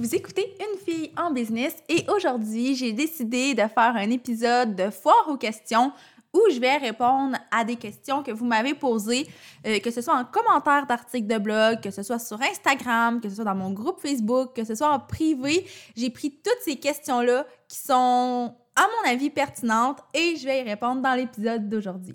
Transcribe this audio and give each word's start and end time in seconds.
Vous 0.00 0.14
écoutez 0.14 0.56
Une 0.60 0.78
fille 0.78 1.10
en 1.16 1.32
business 1.32 1.74
et 1.88 2.04
aujourd'hui, 2.14 2.76
j'ai 2.76 2.92
décidé 2.92 3.54
de 3.54 3.62
faire 3.62 3.96
un 3.96 4.10
épisode 4.10 4.76
de 4.76 4.90
foire 4.90 5.26
aux 5.28 5.36
questions 5.36 5.90
où 6.32 6.40
je 6.52 6.60
vais 6.60 6.76
répondre 6.76 7.36
à 7.50 7.64
des 7.64 7.74
questions 7.74 8.22
que 8.22 8.30
vous 8.30 8.44
m'avez 8.44 8.74
posées, 8.74 9.26
euh, 9.66 9.80
que 9.80 9.90
ce 9.90 10.00
soit 10.00 10.14
en 10.14 10.24
commentaire 10.24 10.86
d'articles 10.86 11.26
de 11.26 11.38
blog, 11.38 11.80
que 11.80 11.90
ce 11.90 12.04
soit 12.04 12.20
sur 12.20 12.40
Instagram, 12.40 13.20
que 13.20 13.28
ce 13.28 13.34
soit 13.34 13.44
dans 13.44 13.56
mon 13.56 13.72
groupe 13.72 13.98
Facebook, 14.00 14.54
que 14.54 14.62
ce 14.62 14.76
soit 14.76 14.92
en 14.92 15.00
privé. 15.00 15.66
J'ai 15.96 16.10
pris 16.10 16.30
toutes 16.30 16.62
ces 16.62 16.76
questions-là 16.76 17.44
qui 17.66 17.78
sont, 17.78 18.54
à 18.76 18.82
mon 18.82 19.10
avis, 19.10 19.30
pertinentes 19.30 19.98
et 20.14 20.36
je 20.36 20.44
vais 20.44 20.60
y 20.60 20.62
répondre 20.62 21.02
dans 21.02 21.14
l'épisode 21.14 21.68
d'aujourd'hui. 21.68 22.14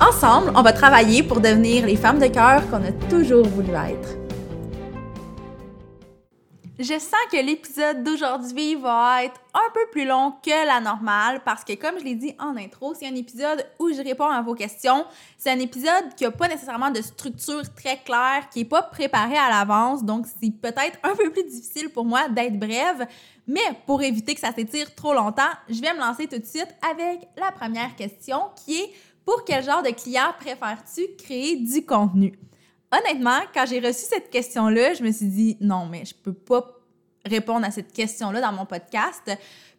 Ensemble, 0.00 0.52
on 0.56 0.62
va 0.62 0.72
travailler 0.72 1.22
pour 1.22 1.40
devenir 1.40 1.86
les 1.86 1.96
femmes 1.96 2.18
de 2.18 2.26
cœur 2.26 2.68
qu'on 2.68 2.82
a 2.82 2.92
toujours 3.08 3.46
voulu 3.46 3.70
être. 3.70 4.18
Je 6.76 6.98
sens 6.98 7.14
que 7.30 7.36
l'épisode 7.36 8.02
d'aujourd'hui 8.02 8.74
va 8.74 9.22
être 9.24 9.40
un 9.54 9.72
peu 9.72 9.86
plus 9.92 10.04
long 10.04 10.32
que 10.42 10.66
la 10.66 10.80
normale 10.80 11.40
parce 11.44 11.62
que, 11.62 11.74
comme 11.74 12.00
je 12.00 12.04
l'ai 12.04 12.16
dit 12.16 12.34
en 12.40 12.56
intro, 12.56 12.94
c'est 12.98 13.06
un 13.06 13.14
épisode 13.14 13.64
où 13.78 13.92
je 13.92 14.02
réponds 14.02 14.28
à 14.28 14.42
vos 14.42 14.54
questions. 14.54 15.04
C'est 15.38 15.52
un 15.52 15.60
épisode 15.60 16.12
qui 16.16 16.24
n'a 16.24 16.32
pas 16.32 16.48
nécessairement 16.48 16.90
de 16.90 17.00
structure 17.00 17.62
très 17.76 17.98
claire, 17.98 18.48
qui 18.50 18.58
n'est 18.58 18.64
pas 18.64 18.82
préparé 18.82 19.36
à 19.36 19.48
l'avance, 19.48 20.02
donc 20.02 20.26
c'est 20.26 20.50
peut-être 20.50 20.98
un 21.04 21.14
peu 21.14 21.30
plus 21.30 21.44
difficile 21.44 21.90
pour 21.90 22.04
moi 22.04 22.28
d'être 22.28 22.58
brève. 22.58 23.06
Mais 23.46 23.60
pour 23.86 24.02
éviter 24.02 24.34
que 24.34 24.40
ça 24.40 24.52
s'étire 24.52 24.92
trop 24.96 25.14
longtemps, 25.14 25.42
je 25.68 25.80
vais 25.80 25.94
me 25.94 26.00
lancer 26.00 26.26
tout 26.26 26.38
de 26.38 26.46
suite 26.46 26.74
avec 26.90 27.28
la 27.36 27.52
première 27.52 27.94
question 27.94 28.40
qui 28.64 28.80
est 28.80 28.92
pour 29.24 29.44
quel 29.44 29.64
genre 29.64 29.82
de 29.82 29.90
client 29.90 30.32
préfères-tu 30.38 31.02
créer 31.16 31.56
du 31.56 31.84
contenu? 31.84 32.38
Honnêtement, 32.92 33.40
quand 33.52 33.64
j'ai 33.66 33.80
reçu 33.80 34.04
cette 34.08 34.30
question-là, 34.30 34.94
je 34.94 35.02
me 35.02 35.10
suis 35.10 35.26
dit 35.26 35.56
non, 35.60 35.86
mais 35.86 36.04
je 36.04 36.14
peux 36.14 36.32
pas 36.32 36.78
répondre 37.24 37.64
à 37.66 37.70
cette 37.70 37.92
question-là 37.92 38.40
dans 38.40 38.52
mon 38.52 38.66
podcast. 38.66 39.30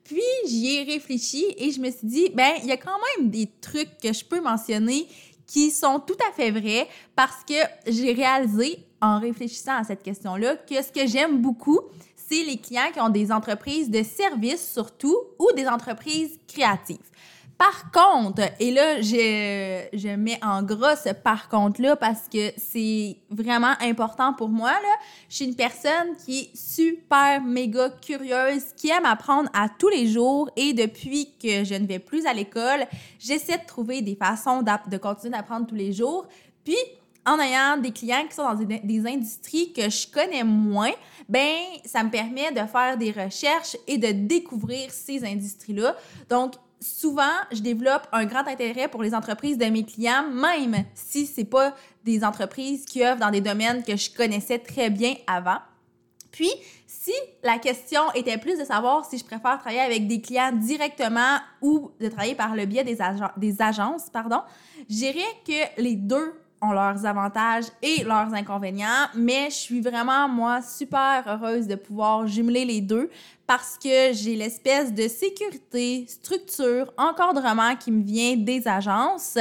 Puis 0.03 0.21
j'y 0.47 0.75
ai 0.75 0.83
réfléchi 0.83 1.45
et 1.57 1.71
je 1.71 1.79
me 1.79 1.89
suis 1.89 2.07
dit 2.07 2.29
ben 2.33 2.53
il 2.61 2.67
y 2.67 2.71
a 2.71 2.77
quand 2.77 2.99
même 3.17 3.29
des 3.29 3.49
trucs 3.61 3.97
que 3.97 4.13
je 4.13 4.23
peux 4.23 4.41
mentionner 4.41 5.07
qui 5.47 5.71
sont 5.71 5.99
tout 5.99 6.17
à 6.27 6.31
fait 6.31 6.51
vrais 6.51 6.87
parce 7.15 7.43
que 7.47 7.53
j'ai 7.87 8.13
réalisé 8.13 8.79
en 9.01 9.19
réfléchissant 9.19 9.77
à 9.77 9.83
cette 9.83 10.03
question-là 10.03 10.55
que 10.57 10.81
ce 10.81 10.91
que 10.91 11.07
j'aime 11.07 11.41
beaucoup, 11.41 11.79
c'est 12.15 12.43
les 12.43 12.57
clients 12.57 12.91
qui 12.91 12.99
ont 12.99 13.09
des 13.09 13.31
entreprises 13.31 13.89
de 13.89 14.03
services 14.03 14.73
surtout 14.73 15.15
ou 15.39 15.51
des 15.55 15.67
entreprises 15.67 16.39
créatives. 16.47 16.97
Par 17.57 17.89
contre, 17.89 18.41
et 18.59 18.71
là, 18.71 19.01
je, 19.01 19.87
je 19.93 20.09
mets 20.09 20.39
en 20.43 20.61
gros 20.61 20.95
ce 21.01 21.13
par 21.13 21.47
contre-là 21.47 21.95
parce 21.95 22.27
que 22.27 22.51
c'est 22.57 23.15
vraiment 23.29 23.73
important 23.79 24.33
pour 24.33 24.49
moi. 24.49 24.71
Là. 24.71 24.95
Je 25.29 25.35
suis 25.37 25.45
une 25.45 25.55
personne 25.55 26.17
qui 26.25 26.39
est 26.39 26.55
super, 26.55 27.41
méga 27.41 27.89
curieuse, 28.01 28.73
qui 28.75 28.89
aime 28.89 29.05
apprendre 29.05 29.49
à 29.53 29.69
tous 29.69 29.87
les 29.87 30.07
jours 30.07 30.49
et 30.57 30.73
depuis 30.73 31.29
que 31.41 31.63
je 31.63 31.75
ne 31.75 31.87
vais 31.87 31.99
plus 31.99 32.25
à 32.25 32.33
l'école, 32.33 32.85
j'essaie 33.19 33.57
de 33.57 33.65
trouver 33.65 34.01
des 34.01 34.15
façons 34.15 34.61
de 34.61 34.97
continuer 34.97 35.31
d'apprendre 35.37 35.65
tous 35.65 35.75
les 35.75 35.93
jours. 35.93 36.27
Puis, 36.65 36.75
en 37.25 37.39
ayant 37.39 37.77
des 37.77 37.91
clients 37.91 38.25
qui 38.27 38.35
sont 38.35 38.43
dans 38.43 38.53
des, 38.53 38.79
des, 38.79 39.07
industries 39.07 39.73
que 39.73 39.89
je 39.89 40.07
connais 40.07 40.43
moins, 40.43 40.91
ben 41.27 41.55
ça 41.83 42.03
me 42.03 42.11
permet 42.11 42.51
de 42.51 42.67
faire 42.67 42.97
des 42.97 43.11
recherches 43.11 43.75
et 43.87 43.97
de 43.97 44.11
découvrir 44.11 44.91
ces 44.91 45.25
industries-là. 45.25 45.95
Donc, 46.29 46.53
souvent, 46.85 47.33
je 47.51 47.61
développe 47.61 48.07
un 48.11 48.25
grand 48.25 48.47
intérêt 48.47 48.87
pour 48.87 49.01
les 49.01 49.15
entreprises 49.15 49.57
de 49.57 49.65
mes 49.65 49.83
clients, 49.83 50.29
même 50.31 50.85
si 50.93 51.25
ce 51.25 51.41
pas 51.41 51.75
des 52.03 52.23
entreprises 52.23 52.85
qui 52.85 53.03
œuvrent 53.03 53.19
dans 53.19 53.31
des 53.31 53.41
domaines 53.41 53.83
que 53.83 53.95
je 53.95 54.11
connaissais 54.11 54.59
très 54.59 54.89
bien 54.89 55.15
avant. 55.25 55.57
Puis, 56.31 56.51
si 56.85 57.13
la 57.43 57.57
question 57.57 58.01
était 58.13 58.37
plus 58.37 58.59
de 58.59 58.65
savoir 58.65 59.05
si 59.05 59.17
je 59.17 59.25
préfère 59.25 59.57
travailler 59.59 59.81
avec 59.81 60.07
des 60.07 60.21
clients 60.21 60.51
directement 60.51 61.37
ou 61.61 61.91
de 61.99 62.07
travailler 62.07 62.35
par 62.35 62.55
le 62.55 62.65
biais 62.65 62.83
des, 62.83 62.97
des 63.37 63.61
agences, 63.61 64.09
pardon, 64.11 64.41
je 64.89 64.95
dirais 64.95 65.19
que 65.47 65.81
les 65.81 65.95
deux 65.95 66.33
ont 66.61 66.71
leurs 66.71 67.05
avantages 67.05 67.65
et 67.81 68.03
leurs 68.03 68.33
inconvénients, 68.33 69.07
mais 69.13 69.49
je 69.49 69.55
suis 69.55 69.81
vraiment, 69.81 70.27
moi, 70.27 70.61
super 70.61 71.23
heureuse 71.27 71.67
de 71.67 71.75
pouvoir 71.75 72.27
jumeler 72.27 72.65
les 72.65 72.81
deux 72.81 73.09
parce 73.47 73.77
que 73.77 74.13
j'ai 74.13 74.35
l'espèce 74.35 74.93
de 74.93 75.07
sécurité, 75.07 76.05
structure, 76.07 76.91
encadrement 76.97 77.75
qui 77.75 77.91
me 77.91 78.03
vient 78.03 78.35
des 78.37 78.67
agences 78.67 79.37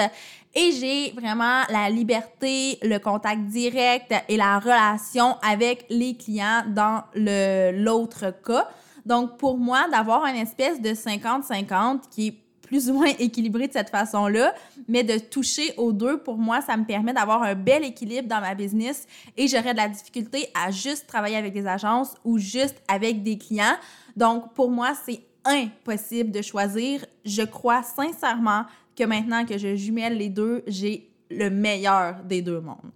et 0.55 0.73
j'ai 0.73 1.13
vraiment 1.13 1.63
la 1.69 1.91
liberté, 1.91 2.79
le 2.83 2.99
contact 2.99 3.43
direct 3.47 4.15
et 4.29 4.37
la 4.37 4.59
relation 4.59 5.37
avec 5.43 5.87
les 5.91 6.17
clients 6.17 6.63
dans 6.69 7.03
l'autre 7.15 8.33
cas. 8.45 8.69
Donc, 9.05 9.37
pour 9.37 9.59
moi, 9.59 9.87
d'avoir 9.91 10.25
une 10.27 10.37
espèce 10.37 10.81
de 10.81 10.91
50-50 10.91 12.09
qui 12.11 12.29
est 12.29 12.44
plus 12.67 12.91
ou 12.91 12.95
moins 12.95 13.13
équilibré 13.19 13.69
de 13.69 13.73
cette 13.73 13.91
façon-là, 13.91 14.55
mais 14.89 15.05
de 15.05 15.19
toucher 15.19 15.75
aux 15.77 15.93
deux, 15.93 16.19
pour 16.19 16.39
moi, 16.39 16.61
ça 16.61 16.77
me 16.77 16.85
permet 16.85 17.13
d'avoir 17.13 17.43
un 17.43 17.55
bel 17.55 17.85
équilibre 17.85 18.29
dans 18.29 18.41
ma 18.41 18.55
business 18.55 19.07
et 19.37 19.47
j'aurais 19.49 19.73
de 19.73 19.79
la 19.79 19.89
difficulté 19.89 20.49
à 20.55 20.71
juste 20.71 21.07
travailler 21.07 21.37
avec 21.37 21.53
des 21.53 21.67
agences 21.67 22.15
ou 22.25 22.39
juste 22.39 22.77
avec 22.89 23.23
des 23.23 23.39
clients. 23.39 23.77
Donc, 24.17 24.53
pour 24.55 24.71
moi, 24.71 24.93
c'est 25.05 25.21
impossible 25.45 26.31
de 26.31 26.43
choisir. 26.43 27.05
Je 27.25 27.43
crois 27.43 27.83
sincèrement 27.83 28.65
que 28.97 29.05
maintenant 29.05 29.45
que 29.45 29.59
je 29.59 29.77
jumelle 29.77 30.17
les 30.17 30.29
deux, 30.29 30.63
j'ai 30.67 31.11
le 31.31 31.51
meilleur 31.51 32.23
des 32.25 32.43
deux 32.43 32.61
mondes. 32.61 32.93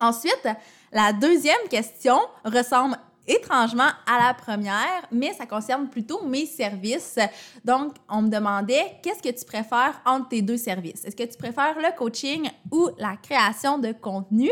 Ensuite, 0.00 0.48
la 0.92 1.12
deuxième 1.12 1.68
question 1.68 2.18
ressemble 2.44 2.96
étrangement 3.30 3.88
à 4.06 4.26
la 4.26 4.34
première, 4.34 5.06
mais 5.12 5.32
ça 5.32 5.46
concerne 5.46 5.88
plutôt 5.88 6.24
mes 6.24 6.46
services. 6.46 7.18
Donc, 7.64 7.94
on 8.08 8.22
me 8.22 8.28
demandait 8.28 8.96
qu'est-ce 9.02 9.22
que 9.22 9.36
tu 9.36 9.44
préfères 9.44 10.00
entre 10.04 10.28
tes 10.28 10.42
deux 10.42 10.56
services? 10.56 11.04
Est-ce 11.04 11.16
que 11.16 11.22
tu 11.22 11.38
préfères 11.38 11.76
le 11.78 11.96
coaching 11.96 12.50
ou 12.72 12.88
la 12.98 13.16
création 13.16 13.78
de 13.78 13.92
contenu? 13.92 14.50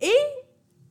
Et 0.00 0.08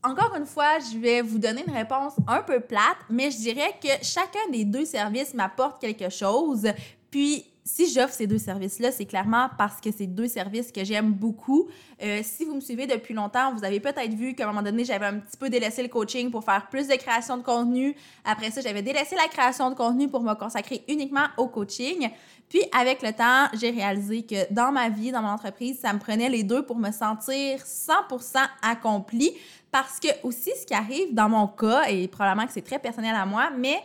encore 0.01 0.33
une 0.37 0.45
fois, 0.45 0.79
je 0.79 0.97
vais 0.97 1.21
vous 1.21 1.39
donner 1.39 1.63
une 1.67 1.73
réponse 1.73 2.13
un 2.27 2.41
peu 2.41 2.61
plate, 2.61 2.97
mais 3.09 3.29
je 3.31 3.37
dirais 3.37 3.75
que 3.81 3.89
chacun 4.01 4.49
des 4.51 4.63
deux 4.63 4.85
services 4.85 5.33
m'apporte 5.33 5.81
quelque 5.81 6.09
chose. 6.09 6.65
Puis, 7.11 7.45
si 7.75 7.91
j'offre 7.91 8.13
ces 8.13 8.25
deux 8.25 8.39
services-là, 8.39 8.91
c'est 8.91 9.05
clairement 9.05 9.47
parce 9.57 9.79
que 9.79 9.91
c'est 9.91 10.07
deux 10.07 10.27
services 10.27 10.71
que 10.71 10.83
j'aime 10.83 11.11
beaucoup. 11.11 11.69
Euh, 12.01 12.21
si 12.23 12.43
vous 12.43 12.55
me 12.55 12.61
suivez 12.61 12.87
depuis 12.87 13.13
longtemps, 13.13 13.53
vous 13.53 13.63
avez 13.63 13.79
peut-être 13.79 14.13
vu 14.13 14.33
qu'à 14.33 14.45
un 14.45 14.47
moment 14.47 14.63
donné, 14.63 14.83
j'avais 14.85 15.05
un 15.05 15.19
petit 15.19 15.37
peu 15.37 15.49
délaissé 15.49 15.83
le 15.83 15.87
coaching 15.87 16.31
pour 16.31 16.43
faire 16.43 16.67
plus 16.69 16.87
de 16.87 16.95
création 16.95 17.37
de 17.37 17.43
contenu. 17.43 17.95
Après 18.25 18.49
ça, 18.49 18.61
j'avais 18.61 18.81
délaissé 18.81 19.15
la 19.15 19.27
création 19.27 19.69
de 19.69 19.75
contenu 19.75 20.09
pour 20.09 20.21
me 20.23 20.33
consacrer 20.33 20.83
uniquement 20.87 21.27
au 21.37 21.47
coaching. 21.47 22.09
Puis, 22.49 22.63
avec 22.77 23.03
le 23.03 23.13
temps, 23.13 23.47
j'ai 23.53 23.69
réalisé 23.69 24.23
que 24.23 24.51
dans 24.51 24.71
ma 24.71 24.89
vie, 24.89 25.11
dans 25.11 25.21
mon 25.21 25.29
entreprise, 25.29 25.79
ça 25.79 25.93
me 25.93 25.99
prenait 25.99 26.29
les 26.29 26.43
deux 26.43 26.63
pour 26.63 26.77
me 26.77 26.91
sentir 26.91 27.59
100% 27.59 28.37
accomplie. 28.63 29.31
Parce 29.71 29.99
que 29.99 30.07
aussi, 30.23 30.51
ce 30.59 30.65
qui 30.65 30.73
arrive 30.73 31.13
dans 31.13 31.29
mon 31.29 31.47
cas, 31.47 31.83
et 31.87 32.07
probablement 32.07 32.47
que 32.47 32.53
c'est 32.53 32.63
très 32.63 32.79
personnel 32.79 33.15
à 33.15 33.27
moi, 33.27 33.51
mais 33.55 33.79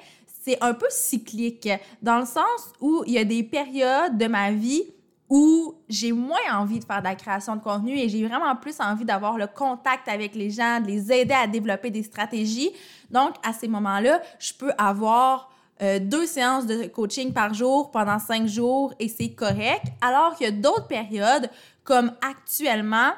c'est 0.45 0.63
un 0.63 0.75
peu 0.75 0.87
cyclique, 0.91 1.69
dans 2.03 2.19
le 2.19 2.27
sens 2.27 2.73
où 2.81 3.03
il 3.07 3.15
y 3.15 3.19
a 3.19 3.25
des 3.25 3.43
périodes 3.43 4.19
de 4.19 4.27
ma 4.27 4.53
vie 4.53 4.83
où 5.31 5.75
j'ai 5.89 6.13
moins 6.13 6.37
envie 6.53 6.79
de 6.81 6.85
faire 6.85 6.99
de 6.99 7.05
la 7.05 7.15
création 7.15 7.57
de 7.57 7.63
contenu 7.63 7.99
et 7.99 8.11
j'ai 8.11 8.27
vraiment 8.27 8.55
plus 8.55 8.79
envie 8.79 9.07
d'avoir 9.07 9.39
le 9.39 9.47
contact 9.47 10.07
avec 10.07 10.35
les 10.35 10.51
gens, 10.51 10.81
de 10.81 10.87
les 10.87 11.11
aider 11.11 11.33
à 11.33 11.47
développer 11.47 11.91
des 11.91 12.03
stratégies. 12.03 12.71
Donc, 13.11 13.35
à 13.43 13.55
ces 13.55 13.69
moments-là, 13.69 14.21
je 14.39 14.53
peux 14.53 14.73
avoir 14.77 15.51
euh, 15.81 15.99
deux 15.99 16.27
séances 16.27 16.67
de 16.67 16.89
coaching 16.89 17.33
par 17.33 17.55
jour 17.55 17.91
pendant 17.91 18.19
cinq 18.19 18.47
jours 18.47 18.93
et 18.99 19.09
c'est 19.09 19.31
correct. 19.31 19.87
Alors 20.03 20.37
qu'il 20.37 20.45
y 20.45 20.49
a 20.51 20.53
d'autres 20.53 20.87
périodes, 20.87 21.51
comme 21.85 22.13
actuellement, 22.21 23.13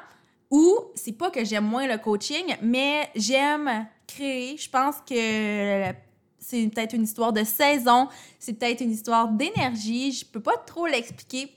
où 0.49 0.77
c'est 0.95 1.11
pas 1.11 1.29
que 1.29 1.43
j'aime 1.43 1.65
moins 1.65 1.87
le 1.87 1.97
coaching, 1.97 2.55
mais 2.61 3.09
j'aime 3.15 3.85
créer. 4.07 4.55
Je 4.55 4.69
pense 4.69 4.95
que 5.05 6.06
c'est 6.39 6.67
peut-être 6.67 6.93
une 6.93 7.03
histoire 7.03 7.33
de 7.33 7.43
saison, 7.43 8.07
c'est 8.39 8.53
peut-être 8.53 8.81
une 8.81 8.91
histoire 8.91 9.29
d'énergie, 9.29 10.11
je 10.11 10.25
peux 10.25 10.39
pas 10.39 10.57
trop 10.65 10.87
l'expliquer. 10.87 11.51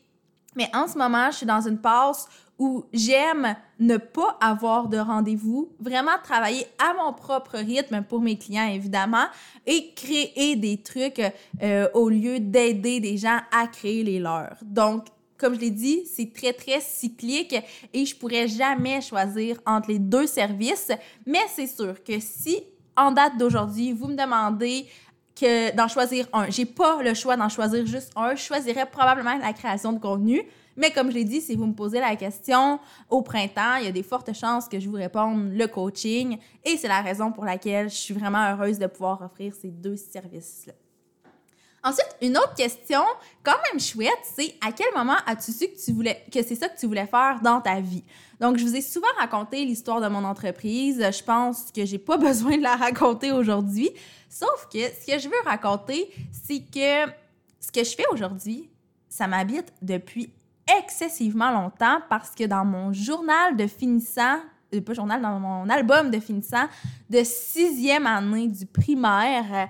Mais 0.57 0.69
en 0.75 0.89
ce 0.89 0.99
moment, 0.99 1.31
je 1.31 1.39
suis 1.39 1.47
dans 1.47 1.61
une 1.61 1.79
passe 1.79 2.29
où 2.59 2.85
j'aime 2.93 3.57
ne 3.79 3.97
pas 3.97 4.37
avoir 4.41 4.89
de 4.89 4.99
rendez-vous, 4.99 5.73
vraiment 5.81 6.19
travailler 6.23 6.67
à 6.79 6.93
mon 6.95 7.15
propre 7.15 7.57
rythme 7.57 8.03
pour 8.03 8.21
mes 8.21 8.37
clients, 8.37 8.69
évidemment, 8.69 9.27
et 9.67 9.95
créer 9.95 10.57
des 10.57 10.83
trucs 10.83 11.23
euh, 11.63 11.89
au 11.95 12.11
lieu 12.11 12.39
d'aider 12.39 13.01
des 13.01 13.17
gens 13.17 13.39
à 13.51 13.67
créer 13.67 14.03
les 14.03 14.19
leurs. 14.19 14.59
Donc, 14.63 15.07
comme 15.39 15.55
je 15.55 15.61
l'ai 15.61 15.71
dit, 15.71 16.03
c'est 16.05 16.35
très, 16.35 16.53
très 16.53 16.81
cyclique 16.81 17.57
et 17.95 18.05
je 18.05 18.15
pourrais 18.15 18.47
jamais 18.47 19.01
choisir 19.01 19.59
entre 19.65 19.89
les 19.89 19.99
deux 19.99 20.27
services. 20.27 20.93
Mais 21.27 21.41
c'est 21.49 21.67
sûr 21.67 22.05
que 22.05 22.21
si, 22.21 22.63
en 22.97 23.13
date 23.13 23.39
d'aujourd'hui, 23.39 23.93
vous 23.93 24.09
me 24.09 24.17
demandez 24.17 24.87
que 25.35 25.75
d'en 25.75 25.89
choisir 25.89 26.27
un, 26.33 26.51
j'ai 26.51 26.67
pas 26.67 27.03
le 27.03 27.15
choix 27.15 27.37
d'en 27.37 27.49
choisir 27.49 27.87
juste 27.87 28.13
un, 28.17 28.35
je 28.35 28.43
choisirais 28.43 28.87
probablement 28.87 29.39
la 29.39 29.53
création 29.53 29.93
de 29.93 29.99
contenu 29.99 30.47
mais 30.81 30.91
comme 30.91 31.11
je 31.11 31.17
l'ai 31.17 31.25
dit, 31.25 31.43
si 31.43 31.57
vous 31.57 31.67
me 31.67 31.75
posez 31.75 32.01
la 32.01 32.17
question 32.17 32.81
au 33.11 33.21
printemps, 33.21 33.77
il 33.77 33.85
y 33.85 33.89
a 33.89 33.93
des 33.93 34.03
fortes 34.03 34.33
chances 34.33 34.67
que 34.67 34.81
je 34.81 34.89
vous 34.89 34.97
réponde 34.97 35.53
le 35.53 35.67
coaching. 35.67 36.39
Et 36.65 36.79
c'est 36.79 36.89
la 36.89 37.03
raison 37.03 37.33
pour 37.33 37.45
laquelle 37.45 37.91
je 37.91 37.97
suis 37.97 38.15
vraiment 38.15 38.51
heureuse 38.51 38.79
de 38.79 38.87
pouvoir 38.87 39.21
offrir 39.21 39.53
ces 39.55 39.71
deux 39.71 39.97
services-là. 39.97 40.73
Ensuite, 41.83 42.15
une 42.21 42.37
autre 42.37 42.55
question 42.55 43.01
quand 43.43 43.57
même 43.71 43.81
chouette, 43.81 44.19
c'est 44.37 44.55
à 44.61 44.71
quel 44.71 44.89
moment 44.95 45.17
as-tu 45.27 45.51
su 45.51 45.67
que 45.67 45.83
tu 45.83 45.93
voulais 45.93 46.25
que 46.31 46.43
c'est 46.43 46.55
ça 46.55 46.69
que 46.69 46.79
tu 46.79 46.87
voulais 46.87 47.07
faire 47.07 47.41
dans 47.43 47.61
ta 47.61 47.81
vie? 47.81 48.05
Donc, 48.39 48.59
je 48.59 48.65
vous 48.65 48.77
ai 48.77 48.83
souvent 48.83 49.09
raconté 49.19 49.65
l'histoire 49.65 50.01
de 50.01 50.09
mon 50.09 50.25
entreprise. 50.25 50.99
Je 50.99 51.23
pense 51.23 51.71
que 51.75 51.87
j'ai 51.87 51.99
pas 51.99 52.17
besoin 52.19 52.59
de 52.59 52.63
la 52.63 52.77
raconter 52.77 53.33
aujourd'hui, 53.33 53.91
sauf 54.29 54.69
que 54.71 54.79
ce 54.79 55.07
que 55.11 55.19
je 55.19 55.29
veux 55.29 55.43
raconter, 55.45 56.11
c'est 56.45 56.61
que 56.61 57.11
ce 57.61 57.73
que 57.73 57.83
je 57.83 57.95
fais 57.95 58.07
aujourd'hui, 58.13 58.69
ça 59.09 59.27
m'habite 59.27 59.73
depuis 59.81 60.31
excessivement 60.79 61.51
longtemps 61.51 62.01
parce 62.09 62.31
que 62.31 62.45
dans 62.45 62.65
mon 62.65 62.93
journal 62.93 63.57
de 63.57 63.67
finissant, 63.67 64.39
euh, 64.75 64.81
pas 64.81 64.93
journal, 64.93 65.21
dans 65.21 65.41
mon 65.41 65.69
album 65.69 66.11
de 66.11 66.21
finissant 66.21 66.67
de 67.09 67.25
sixième 67.25 68.07
année 68.07 68.49
du 68.49 68.67
primaire, 68.67 69.69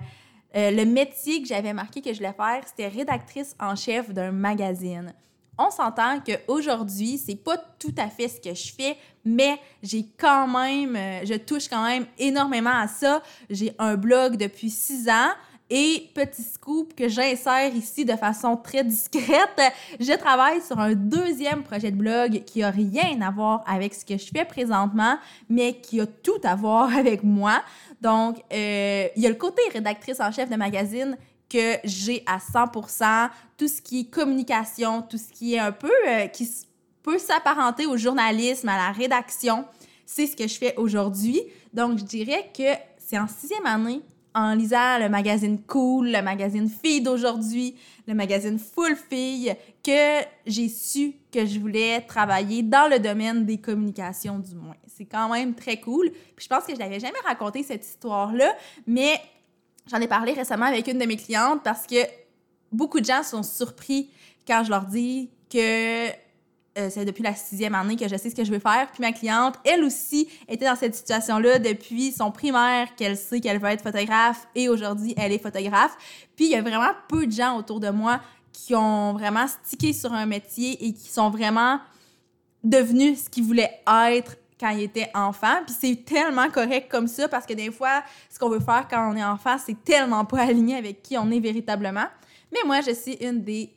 euh, 0.55 0.71
le 0.71 0.85
métier 0.85 1.41
que 1.41 1.47
j'avais 1.47 1.73
marqué 1.73 2.01
que 2.01 2.11
je 2.11 2.17
voulais 2.17 2.33
faire, 2.33 2.61
c'était 2.65 2.87
rédactrice 2.87 3.55
en 3.59 3.75
chef 3.75 4.11
d'un 4.13 4.31
magazine. 4.31 5.13
On 5.57 5.69
s'entend 5.69 6.19
qu'aujourd'hui, 6.19 7.17
c'est 7.17 7.35
pas 7.35 7.57
tout 7.77 7.93
à 7.97 8.07
fait 8.07 8.27
ce 8.27 8.39
que 8.41 8.53
je 8.53 8.73
fais, 8.73 8.97
mais 9.23 9.59
j'ai 9.83 10.05
quand 10.17 10.47
même, 10.47 10.95
euh, 10.95 11.25
je 11.25 11.35
touche 11.35 11.67
quand 11.67 11.83
même 11.83 12.05
énormément 12.17 12.73
à 12.75 12.87
ça. 12.87 13.21
J'ai 13.49 13.73
un 13.77 13.95
blog 13.95 14.37
depuis 14.37 14.69
six 14.69 15.07
ans. 15.09 15.31
Et 15.73 16.09
petit 16.13 16.43
scoop 16.43 16.93
que 16.93 17.07
j'insère 17.07 17.73
ici 17.73 18.03
de 18.03 18.17
façon 18.17 18.57
très 18.57 18.83
discrète, 18.83 19.61
je 20.01 20.11
travaille 20.17 20.61
sur 20.61 20.77
un 20.77 20.95
deuxième 20.95 21.63
projet 21.63 21.91
de 21.91 21.95
blog 21.95 22.43
qui 22.43 22.61
a 22.61 22.69
rien 22.69 23.21
à 23.21 23.31
voir 23.31 23.63
avec 23.65 23.93
ce 23.93 24.03
que 24.03 24.17
je 24.17 24.25
fais 24.25 24.43
présentement, 24.43 25.17
mais 25.49 25.75
qui 25.75 26.01
a 26.01 26.05
tout 26.05 26.41
à 26.43 26.55
voir 26.55 26.93
avec 26.97 27.23
moi. 27.23 27.63
Donc, 28.01 28.43
euh, 28.51 29.07
il 29.15 29.21
y 29.21 29.25
a 29.25 29.29
le 29.29 29.35
côté 29.35 29.61
rédactrice 29.71 30.19
en 30.19 30.29
chef 30.29 30.49
de 30.49 30.57
magazine 30.57 31.17
que 31.47 31.77
j'ai 31.85 32.21
à 32.25 32.37
100%, 32.37 33.29
tout 33.57 33.69
ce 33.69 33.81
qui 33.81 34.01
est 34.01 34.09
communication, 34.09 35.01
tout 35.03 35.17
ce 35.17 35.31
qui 35.31 35.55
est 35.55 35.59
un 35.59 35.71
peu, 35.71 35.89
euh, 36.05 36.27
qui 36.27 36.49
peut 37.01 37.17
s'apparenter 37.17 37.85
au 37.85 37.95
journalisme, 37.95 38.67
à 38.67 38.75
la 38.75 38.91
rédaction, 38.91 39.63
c'est 40.05 40.27
ce 40.27 40.35
que 40.35 40.49
je 40.49 40.57
fais 40.57 40.75
aujourd'hui. 40.75 41.41
Donc, 41.73 41.97
je 41.97 42.03
dirais 42.03 42.51
que 42.53 42.73
c'est 42.97 43.17
en 43.17 43.27
sixième 43.29 43.65
année 43.65 44.01
en 44.33 44.55
lisant 44.55 44.99
le 44.99 45.09
magazine 45.09 45.61
Cool, 45.63 46.11
le 46.11 46.21
magazine 46.21 46.69
Fille 46.69 47.01
d'aujourd'hui, 47.01 47.75
le 48.07 48.13
magazine 48.13 48.57
Full 48.57 48.95
Fille, 48.95 49.55
que 49.83 50.21
j'ai 50.45 50.69
su 50.69 51.13
que 51.31 51.45
je 51.45 51.59
voulais 51.59 52.01
travailler 52.01 52.63
dans 52.63 52.89
le 52.89 52.99
domaine 52.99 53.45
des 53.45 53.57
communications, 53.57 54.39
du 54.39 54.55
moins. 54.55 54.75
C'est 54.87 55.05
quand 55.05 55.29
même 55.29 55.53
très 55.53 55.79
cool. 55.79 56.11
Puis 56.35 56.45
je 56.45 56.47
pense 56.47 56.63
que 56.63 56.73
je 56.73 56.79
n'avais 56.79 56.99
jamais 56.99 57.19
raconté 57.25 57.63
cette 57.63 57.85
histoire-là, 57.85 58.55
mais 58.87 59.19
j'en 59.89 59.99
ai 59.99 60.07
parlé 60.07 60.33
récemment 60.33 60.65
avec 60.65 60.87
une 60.87 60.99
de 60.99 61.05
mes 61.05 61.17
clientes 61.17 61.61
parce 61.63 61.85
que 61.87 61.97
beaucoup 62.71 62.99
de 62.99 63.05
gens 63.05 63.23
sont 63.23 63.43
surpris 63.43 64.09
quand 64.47 64.63
je 64.63 64.69
leur 64.69 64.85
dis 64.85 65.29
que 65.49 66.09
euh, 66.77 66.89
c'est 66.89 67.03
depuis 67.03 67.23
la 67.23 67.35
sixième 67.35 67.75
année 67.75 67.97
que 67.97 68.07
je 68.07 68.15
sais 68.15 68.29
ce 68.29 68.35
que 68.35 68.45
je 68.45 68.51
veux 68.51 68.59
faire. 68.59 68.87
Puis 68.93 69.01
ma 69.01 69.11
cliente, 69.11 69.55
elle 69.65 69.83
aussi, 69.83 70.29
était 70.47 70.65
dans 70.65 70.77
cette 70.77 70.95
situation-là 70.95 71.59
depuis 71.59 72.13
son 72.13 72.31
primaire, 72.31 72.95
qu'elle 72.95 73.17
sait 73.17 73.41
qu'elle 73.41 73.59
veut 73.59 73.69
être 73.69 73.83
photographe 73.83 74.47
et 74.55 74.69
aujourd'hui, 74.69 75.13
elle 75.17 75.33
est 75.33 75.41
photographe. 75.41 75.97
Puis 76.35 76.45
il 76.45 76.51
y 76.51 76.55
a 76.55 76.61
vraiment 76.61 76.91
peu 77.09 77.27
de 77.27 77.31
gens 77.31 77.57
autour 77.57 77.81
de 77.81 77.89
moi 77.89 78.21
qui 78.53 78.73
ont 78.73 79.13
vraiment 79.13 79.47
stické 79.47 79.91
sur 79.91 80.13
un 80.13 80.25
métier 80.25 80.85
et 80.85 80.93
qui 80.93 81.09
sont 81.09 81.29
vraiment 81.29 81.79
devenus 82.63 83.25
ce 83.25 83.29
qu'ils 83.29 83.43
voulaient 83.43 83.81
être 84.13 84.37
quand 84.57 84.69
ils 84.69 84.83
étaient 84.83 85.09
enfants. 85.13 85.61
Puis 85.65 85.75
c'est 85.77 86.05
tellement 86.05 86.49
correct 86.49 86.89
comme 86.89 87.07
ça 87.07 87.27
parce 87.27 87.45
que 87.45 87.53
des 87.53 87.71
fois, 87.71 88.01
ce 88.29 88.39
qu'on 88.39 88.49
veut 88.49 88.59
faire 88.61 88.87
quand 88.89 89.11
on 89.11 89.17
est 89.17 89.23
enfant, 89.23 89.57
c'est 89.57 89.83
tellement 89.83 90.23
pas 90.23 90.39
aligné 90.43 90.77
avec 90.77 91.01
qui 91.01 91.17
on 91.17 91.29
est 91.31 91.39
véritablement. 91.41 92.05
Mais 92.53 92.59
moi, 92.65 92.79
je 92.79 92.91
suis 92.91 93.15
une 93.15 93.43
des 93.43 93.73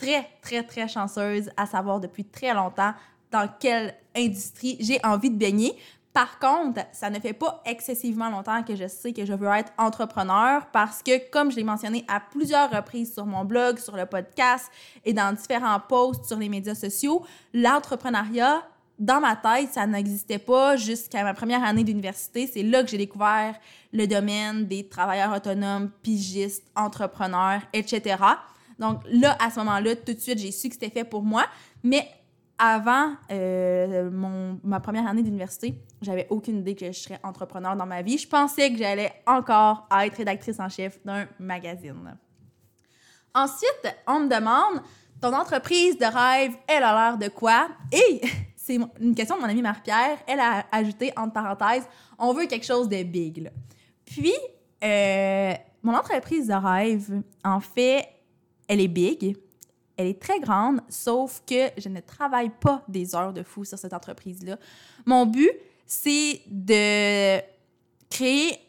très, 0.00 0.28
très, 0.40 0.62
très 0.62 0.88
chanceuse 0.88 1.50
à 1.56 1.66
savoir 1.66 2.00
depuis 2.00 2.24
très 2.24 2.54
longtemps 2.54 2.94
dans 3.30 3.48
quelle 3.60 3.94
industrie 4.16 4.76
j'ai 4.80 4.98
envie 5.04 5.30
de 5.30 5.36
baigner. 5.36 5.76
Par 6.12 6.40
contre, 6.40 6.80
ça 6.90 7.08
ne 7.08 7.20
fait 7.20 7.32
pas 7.32 7.62
excessivement 7.64 8.30
longtemps 8.30 8.64
que 8.64 8.74
je 8.74 8.88
sais 8.88 9.12
que 9.12 9.24
je 9.24 9.32
veux 9.32 9.48
être 9.48 9.72
entrepreneur 9.78 10.66
parce 10.72 11.04
que, 11.04 11.30
comme 11.30 11.52
je 11.52 11.56
l'ai 11.56 11.64
mentionné 11.64 12.04
à 12.08 12.18
plusieurs 12.18 12.68
reprises 12.70 13.14
sur 13.14 13.26
mon 13.26 13.44
blog, 13.44 13.78
sur 13.78 13.96
le 13.96 14.06
podcast 14.06 14.70
et 15.04 15.12
dans 15.12 15.32
différents 15.32 15.78
posts 15.78 16.24
sur 16.24 16.38
les 16.38 16.48
médias 16.48 16.74
sociaux, 16.74 17.24
l'entrepreneuriat, 17.54 18.62
dans 18.98 19.20
ma 19.20 19.36
tête, 19.36 19.72
ça 19.72 19.86
n'existait 19.86 20.38
pas 20.38 20.76
jusqu'à 20.76 21.22
ma 21.22 21.32
première 21.32 21.62
année 21.62 21.84
d'université. 21.84 22.46
C'est 22.52 22.62
là 22.62 22.82
que 22.82 22.90
j'ai 22.90 22.98
découvert 22.98 23.54
le 23.92 24.06
domaine 24.06 24.66
des 24.66 24.88
travailleurs 24.88 25.34
autonomes, 25.34 25.90
pigistes, 26.02 26.64
entrepreneurs, 26.74 27.62
etc. 27.72 28.16
Donc 28.80 29.02
là, 29.06 29.36
à 29.38 29.50
ce 29.50 29.60
moment-là, 29.60 29.94
tout 29.94 30.12
de 30.12 30.18
suite, 30.18 30.38
j'ai 30.38 30.50
su 30.50 30.68
que 30.68 30.74
c'était 30.74 30.90
fait 30.90 31.04
pour 31.04 31.22
moi. 31.22 31.44
Mais 31.84 32.08
avant 32.58 33.14
euh, 33.30 34.10
mon, 34.10 34.58
ma 34.64 34.80
première 34.80 35.06
année 35.06 35.22
d'université, 35.22 35.74
j'avais 36.02 36.26
aucune 36.30 36.58
idée 36.58 36.74
que 36.74 36.86
je 36.86 36.98
serais 36.98 37.20
entrepreneur 37.22 37.76
dans 37.76 37.86
ma 37.86 38.02
vie. 38.02 38.18
Je 38.18 38.26
pensais 38.26 38.72
que 38.72 38.78
j'allais 38.78 39.12
encore 39.26 39.86
être 40.02 40.16
rédactrice 40.16 40.58
en 40.58 40.68
chef 40.68 40.98
d'un 41.04 41.28
magazine. 41.38 42.16
Ensuite, 43.34 43.96
on 44.08 44.20
me 44.20 44.28
demande 44.28 44.82
ton 45.20 45.32
entreprise 45.34 45.96
de 45.98 46.06
rêve, 46.06 46.56
elle 46.66 46.82
a 46.82 46.92
l'air 46.92 47.18
de 47.18 47.28
quoi? 47.28 47.68
Et 47.92 48.20
c'est 48.56 48.78
une 49.00 49.14
question 49.14 49.36
de 49.36 49.42
mon 49.42 49.48
amie 49.48 49.62
Marie-Pierre. 49.62 50.18
Elle 50.26 50.40
a 50.40 50.64
ajouté 50.72 51.12
entre 51.16 51.34
parenthèses 51.34 51.86
on 52.20 52.34
veut 52.34 52.46
quelque 52.46 52.66
chose 52.66 52.88
de 52.88 53.02
big. 53.02 53.50
Puis, 54.04 54.34
euh, 54.84 55.54
mon 55.82 55.94
entreprise 55.94 56.48
de 56.48 56.54
rêve, 56.54 57.22
en 57.42 57.60
fait, 57.60 58.06
elle 58.70 58.80
est 58.80 58.88
big, 58.88 59.36
elle 59.96 60.06
est 60.06 60.22
très 60.22 60.38
grande, 60.38 60.80
sauf 60.88 61.42
que 61.44 61.70
je 61.76 61.88
ne 61.88 61.98
travaille 61.98 62.52
pas 62.60 62.84
des 62.86 63.16
heures 63.16 63.32
de 63.32 63.42
fou 63.42 63.64
sur 63.64 63.76
cette 63.76 63.92
entreprise-là. 63.92 64.58
Mon 65.04 65.26
but, 65.26 65.50
c'est 65.86 66.40
de 66.46 67.40
créer 68.08 68.60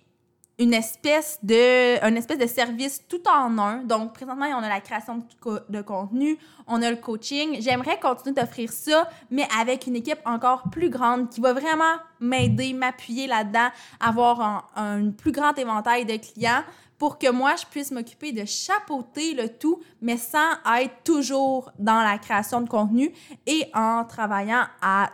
une 0.61 0.75
espèce 0.75 1.39
de 1.41 2.15
espèce 2.15 2.37
de 2.37 2.45
service 2.45 3.03
tout 3.09 3.27
en 3.27 3.57
un. 3.57 3.77
Donc 3.77 4.13
présentement, 4.13 4.45
on 4.45 4.61
a 4.61 4.69
la 4.69 4.79
création 4.79 5.23
de, 5.69 5.81
contenu, 5.81 6.37
on 6.67 6.81
a 6.83 6.91
le 6.91 6.97
coaching. 6.97 7.57
J'aimerais 7.59 7.99
continuer 7.99 8.35
d'offrir 8.35 8.71
ça, 8.71 9.09
mais 9.31 9.47
avec 9.59 9.87
une 9.87 9.95
équipe 9.95 10.19
encore 10.23 10.63
plus 10.71 10.91
grande 10.91 11.29
qui 11.29 11.41
va 11.41 11.53
vraiment 11.53 11.95
m'aider, 12.19 12.73
m'appuyer 12.73 13.25
là-dedans, 13.25 13.69
avoir 13.99 14.41
un, 14.41 14.63
un, 14.75 15.09
plus 15.09 15.31
grand 15.31 15.57
éventail 15.57 16.05
de 16.05 16.17
clients 16.17 16.63
pour 16.99 17.17
que 17.17 17.31
moi, 17.31 17.55
je 17.59 17.65
puisse 17.65 17.89
m'occuper 17.89 18.31
de 18.31 18.45
chapeauter 18.45 19.33
le 19.33 19.49
tout, 19.49 19.81
mais 20.03 20.17
sans 20.17 20.51
être 20.79 21.01
toujours 21.03 21.71
dans 21.79 22.03
la 22.03 22.19
création 22.19 22.61
de 22.61 22.69
contenu 22.69 23.11
et 23.47 23.65
en 23.73 24.05
travaillant 24.05 24.65
à 24.83 25.09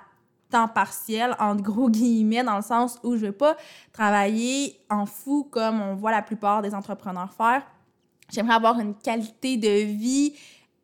temps 0.49 0.67
partiel, 0.67 1.35
entre 1.39 1.63
gros 1.63 1.89
guillemets, 1.89 2.43
dans 2.43 2.57
le 2.57 2.61
sens 2.61 2.99
où 3.03 3.15
je 3.15 3.21
ne 3.21 3.27
vais 3.27 3.31
pas 3.31 3.55
travailler 3.93 4.79
en 4.89 5.05
fou 5.05 5.47
comme 5.49 5.81
on 5.81 5.95
voit 5.95 6.11
la 6.11 6.21
plupart 6.21 6.61
des 6.61 6.73
entrepreneurs 6.73 7.33
faire. 7.33 7.63
J'aimerais 8.29 8.55
avoir 8.55 8.79
une 8.79 8.95
qualité 8.95 9.57
de 9.57 9.85
vie 9.85 10.33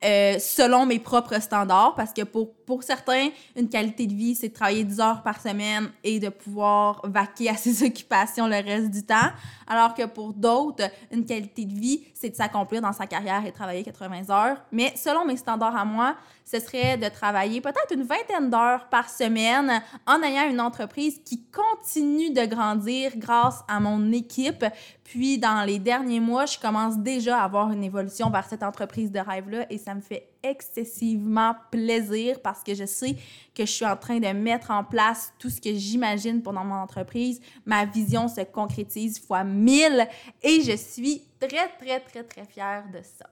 euh, 0.04 0.38
selon 0.38 0.86
mes 0.86 1.00
propres 1.00 1.42
standards, 1.42 1.96
parce 1.96 2.12
que 2.12 2.24
pour, 2.24 2.54
pour 2.66 2.84
certains, 2.84 3.30
une 3.56 3.70
qualité 3.70 4.08
de 4.08 4.14
vie, 4.14 4.36
c'est 4.36 4.50
de 4.50 4.54
travailler 4.54 4.84
10 4.84 5.00
heures 5.00 5.24
par 5.24 5.42
semaine 5.42 5.92
et 6.04 6.20
de 6.20 6.30
pouvoir 6.30 7.02
vaquer 7.04 7.50
à 7.50 7.56
ses 7.58 7.84
occupations 7.86 8.48
le 8.48 8.56
reste 8.56 8.92
du 8.92 9.04
temps, 9.04 9.32
alors 9.68 9.94
que 9.94 10.06
pour 10.06 10.34
d'autres, 10.34 10.90
une 11.12 11.26
qualité 11.26 11.66
de 11.66 11.74
vie, 11.74 12.04
c'est 12.14 12.30
de 12.30 12.36
s'accomplir 12.36 12.82
dans 12.82 12.94
sa 12.94 13.08
carrière 13.08 13.46
et 13.46 13.52
travailler 13.52 13.84
80 13.84 14.30
heures. 14.30 14.58
Mais 14.72 14.94
selon 14.96 15.26
mes 15.26 15.38
standards 15.38 15.76
à 15.76 15.86
moi, 15.86 16.16
ce 16.46 16.60
serait 16.60 16.98
de 16.98 17.08
travailler 17.08 17.62
peut-être 17.62 17.94
une 17.94 18.04
vingtaine 18.04 18.50
d'heures 18.50 18.88
par 18.90 19.10
semaine 19.10 19.82
en 20.06 20.22
ayant 20.22 20.50
une 20.50 20.60
entreprise 20.60 21.20
qui 21.24 21.44
continue 21.46 22.32
de 22.32 22.46
grandir 22.46 23.12
grâce 23.18 23.64
à 23.68 23.80
mon 23.80 24.12
équipe. 24.12 24.66
Puis 25.04 25.38
dans 25.38 25.64
les 25.66 25.80
derniers 25.80 26.20
mois, 26.20 26.46
je 26.46 26.60
commence 26.60 26.98
déjà 26.98 27.40
à 27.40 27.46
avoir 27.46 27.72
une 27.72 27.84
évolution 27.84 28.30
vers 28.30 28.46
cette 28.46 28.64
entreprise 28.64 29.12
de 29.12 29.20
rêve-là 29.20 29.66
et 29.70 29.78
ça 29.78 29.94
me 29.96 30.02
fait 30.02 30.33
excessivement 30.44 31.56
plaisir 31.72 32.42
parce 32.42 32.64
que 32.64 32.76
je 32.76 32.86
sais 32.86 33.16
que 33.56 33.66
je 33.66 33.72
suis 33.72 33.86
en 33.86 33.96
train 33.96 34.20
de 34.20 34.28
mettre 34.28 34.72
en 34.72 34.84
place 34.84 35.34
tout 35.40 35.50
ce 35.50 35.62
que 35.62 35.74
j'imagine 35.74 36.42
pendant 36.42 36.64
mon 36.64 36.76
entreprise. 36.76 37.42
Ma 37.66 37.86
vision 37.86 38.28
se 38.28 38.42
concrétise 38.42 39.20
fois 39.20 39.44
mille 39.44 40.08
et 40.42 40.62
je 40.62 40.76
suis 40.76 41.24
très, 41.40 41.70
très, 41.80 42.00
très, 42.00 42.24
très 42.24 42.46
fière 42.46 42.86
de 42.94 43.00
ça. 43.02 43.30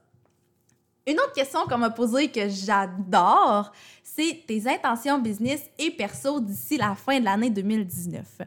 Une 1.06 1.18
autre 1.18 1.32
question 1.32 1.60
qu'on 1.66 1.78
m'a 1.78 1.90
posée 1.90 2.30
que 2.30 2.48
j'adore, 2.48 3.72
c'est 4.04 4.44
tes 4.46 4.68
intentions 4.68 5.18
business 5.18 5.62
et 5.78 5.90
perso 5.90 6.38
d'ici 6.40 6.76
la 6.76 6.94
fin 6.94 7.18
de 7.18 7.24
l'année 7.24 7.50
2019. 7.50 8.42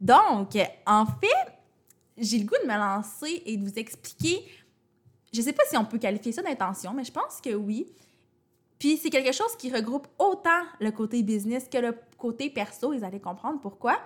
Donc, 0.00 0.56
en 0.86 1.06
fait, 1.06 1.52
j'ai 2.16 2.38
le 2.38 2.44
goût 2.44 2.56
de 2.62 2.68
me 2.68 2.76
lancer 2.76 3.42
et 3.46 3.56
de 3.56 3.68
vous 3.68 3.78
expliquer, 3.78 4.44
je 5.32 5.40
sais 5.40 5.52
pas 5.52 5.62
si 5.68 5.76
on 5.76 5.84
peut 5.84 5.98
qualifier 5.98 6.32
ça 6.32 6.42
d'intention, 6.42 6.92
mais 6.92 7.04
je 7.04 7.12
pense 7.12 7.40
que 7.40 7.54
oui. 7.54 7.86
Puis 8.80 8.96
c'est 8.96 9.10
quelque 9.10 9.32
chose 9.32 9.54
qui 9.58 9.70
regroupe 9.70 10.08
autant 10.18 10.62
le 10.80 10.90
côté 10.90 11.22
business 11.22 11.68
que 11.70 11.78
le 11.78 11.94
côté 12.16 12.48
perso, 12.48 12.92
vous 12.92 13.04
allez 13.04 13.20
comprendre 13.20 13.60
pourquoi. 13.60 14.00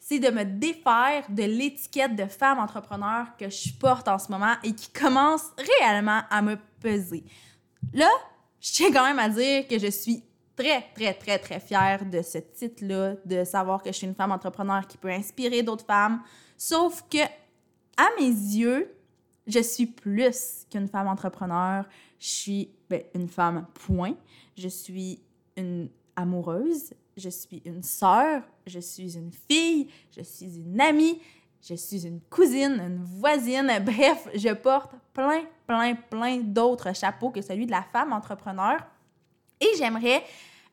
C'est 0.00 0.18
de 0.18 0.30
me 0.30 0.44
défaire 0.44 1.26
de 1.28 1.42
l'étiquette 1.42 2.16
de 2.16 2.24
femme 2.24 2.58
entrepreneur 2.58 3.36
que 3.38 3.50
je 3.50 3.72
porte 3.74 4.08
en 4.08 4.18
ce 4.18 4.32
moment 4.32 4.54
et 4.64 4.74
qui 4.74 4.88
commence 4.90 5.42
réellement 5.58 6.22
à 6.30 6.40
me 6.40 6.56
peser. 6.80 7.22
Là, 7.92 8.08
je 8.60 8.72
tiens 8.72 8.90
quand 8.90 9.04
même 9.04 9.18
à 9.18 9.28
dire 9.28 9.68
que 9.68 9.78
je 9.78 9.90
suis 9.90 10.24
très, 10.56 10.86
très, 10.94 11.12
très, 11.12 11.38
très 11.38 11.60
fière 11.60 12.06
de 12.06 12.22
ce 12.22 12.38
titre-là, 12.38 13.16
de 13.26 13.44
savoir 13.44 13.82
que 13.82 13.92
je 13.92 13.98
suis 13.98 14.06
une 14.06 14.14
femme 14.14 14.32
entrepreneur 14.32 14.86
qui 14.86 14.96
peut 14.96 15.10
inspirer 15.10 15.62
d'autres 15.62 15.84
femmes. 15.84 16.22
Sauf 16.56 17.04
que, 17.10 17.24
à 17.98 18.08
mes 18.18 18.28
yeux, 18.28 18.90
je 19.46 19.60
suis 19.60 19.86
plus 19.86 20.66
qu'une 20.70 20.88
femme 20.88 21.08
entrepreneur. 21.08 21.84
Je 22.18 22.26
suis 22.26 22.70
ben, 22.88 23.02
une 23.14 23.28
femme, 23.28 23.66
point. 23.74 24.14
Je 24.56 24.68
suis 24.68 25.20
une 25.56 25.88
amoureuse. 26.16 26.94
Je 27.16 27.28
suis 27.28 27.62
une 27.64 27.82
sœur. 27.82 28.42
Je 28.66 28.80
suis 28.80 29.16
une 29.16 29.32
fille. 29.32 29.88
Je 30.16 30.22
suis 30.22 30.60
une 30.60 30.80
amie. 30.80 31.20
Je 31.66 31.74
suis 31.74 32.06
une 32.06 32.20
cousine, 32.30 32.80
une 32.80 33.02
voisine. 33.04 33.70
Bref, 33.84 34.28
je 34.34 34.52
porte 34.52 34.92
plein, 35.12 35.44
plein, 35.66 35.94
plein 35.94 36.38
d'autres 36.38 36.94
chapeaux 36.94 37.30
que 37.30 37.40
celui 37.40 37.66
de 37.66 37.70
la 37.70 37.82
femme 37.82 38.12
entrepreneur. 38.12 38.78
Et 39.60 39.68
j'aimerais 39.78 40.22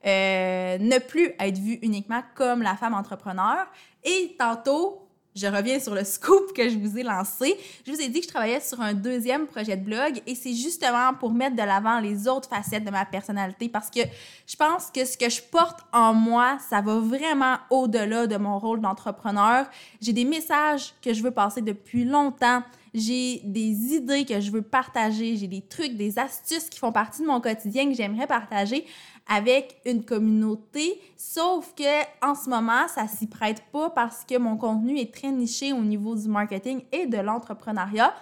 euh, 0.06 0.78
ne 0.80 1.00
plus 1.00 1.34
être 1.40 1.58
vue 1.58 1.80
uniquement 1.82 2.22
comme 2.36 2.62
la 2.62 2.76
femme 2.76 2.94
entrepreneur. 2.94 3.68
Et 4.04 4.36
tantôt, 4.38 5.01
je 5.36 5.48
reviens 5.48 5.80
sur 5.80 5.96
le 5.96 6.04
scoop 6.04 6.54
que 6.54 6.70
je 6.70 6.78
vous 6.78 6.98
ai 6.98 7.04
lancé. 7.04 7.58
Je 7.86 7.92
vous 7.92 8.02
ai 8.02 8.10
dit 8.10 8.20
que 8.20 8.26
je 8.26 8.32
travaillais 8.32 8.60
sur 8.60 8.82
un 8.82 8.94
deuxième 8.94 9.48
projet 9.48 9.78
de 9.78 9.84
blog 9.84 10.22
et 10.28 10.36
c'est 10.36 10.54
justement 10.54 11.14
pour 11.14 11.32
mettre 11.32 11.56
de 11.56 11.62
l'avant 11.62 12.00
les 12.00 12.28
autres 12.28 12.50
facettes 12.50 12.84
de 12.84 12.92
ma 12.92 13.06
personnalité 13.06 13.70
parce 13.70 13.90
que 13.90 14.02
je 14.46 14.56
pense 14.56 14.92
que 14.94 15.06
ce 15.06 15.18
que 15.18 15.30
je 15.30 15.42
porte 15.42 15.80
en 15.94 16.14
moi, 16.14 16.58
ça 16.70 16.82
va 16.82 16.96
vraiment 17.00 17.58
au-delà 17.70 18.28
de 18.28 18.36
mon 18.38 18.60
rôle 18.60 18.82
d'entrepreneur. 18.82 19.68
J'ai 20.02 20.14
des 20.14 20.26
messages 20.26 20.94
que 21.02 21.14
je 21.14 21.24
veux 21.24 21.32
passer 21.32 21.62
depuis 21.62 22.04
longtemps. 22.04 22.64
J'ai 22.94 23.42
des 23.46 23.94
idées 23.96 24.26
que 24.26 24.42
je 24.42 24.52
veux 24.52 24.62
partager. 24.62 25.38
J'ai 25.38 25.48
des 25.48 25.62
trucs, 25.62 25.96
des 25.96 26.20
astuces 26.20 26.70
qui 26.70 26.78
font 26.78 26.92
partie 26.92 27.22
de 27.22 27.28
mon 27.28 27.40
quotidien 27.40 27.88
que 27.90 27.96
j'aimerais 27.96 28.28
partager 28.28 28.86
avec 29.28 29.80
une 29.86 30.04
communauté, 30.04 31.00
sauf 31.16 31.74
que 31.76 32.04
en 32.26 32.36
ce 32.36 32.50
moment, 32.50 32.88
ça 32.88 33.08
s'y 33.08 33.28
prête 33.28 33.64
pas 33.72 33.90
parce 33.90 34.26
que 34.26 34.38
mon 34.38 34.58
contenu 34.58 35.00
est 35.00 35.14
très 35.14 35.32
niché 35.32 35.74
au 35.74 35.82
niveau 35.82 36.16
du 36.16 36.28
marketing 36.28 36.82
et 36.92 37.06
de 37.06 37.18
l'entrepreneuriat. 37.18 38.14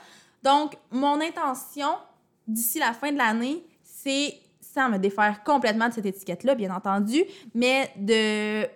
Donc, 0.43 0.77
mon 0.91 1.19
intention 1.19 1.89
d'ici 2.47 2.79
la 2.79 2.93
fin 2.93 3.11
de 3.11 3.17
l'année, 3.17 3.63
c'est 3.81 4.35
sans 4.61 4.89
me 4.89 4.97
défaire 4.97 5.43
complètement 5.43 5.89
de 5.89 5.93
cette 5.93 6.05
étiquette-là, 6.05 6.55
bien 6.55 6.73
entendu, 6.73 7.23
mais 7.53 7.91
de 7.97 8.67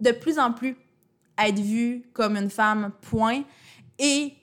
de 0.00 0.10
plus 0.10 0.38
en 0.38 0.52
plus 0.52 0.76
être 1.38 1.60
vue 1.60 2.02
comme 2.12 2.36
une 2.36 2.50
femme, 2.50 2.90
point, 3.02 3.42
et 3.98 4.34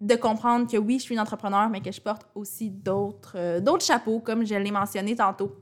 de 0.00 0.16
comprendre 0.16 0.68
que 0.68 0.76
oui, 0.76 0.98
je 0.98 1.04
suis 1.04 1.14
une 1.14 1.20
entrepreneur, 1.20 1.68
mais 1.70 1.80
que 1.80 1.92
je 1.92 2.00
porte 2.00 2.26
aussi 2.34 2.70
d'autres 2.70 3.34
euh, 3.36 3.60
d'autres 3.60 3.84
chapeaux, 3.84 4.18
comme 4.18 4.44
je 4.44 4.54
l'ai 4.54 4.70
mentionné 4.70 5.14
tantôt. 5.14 5.54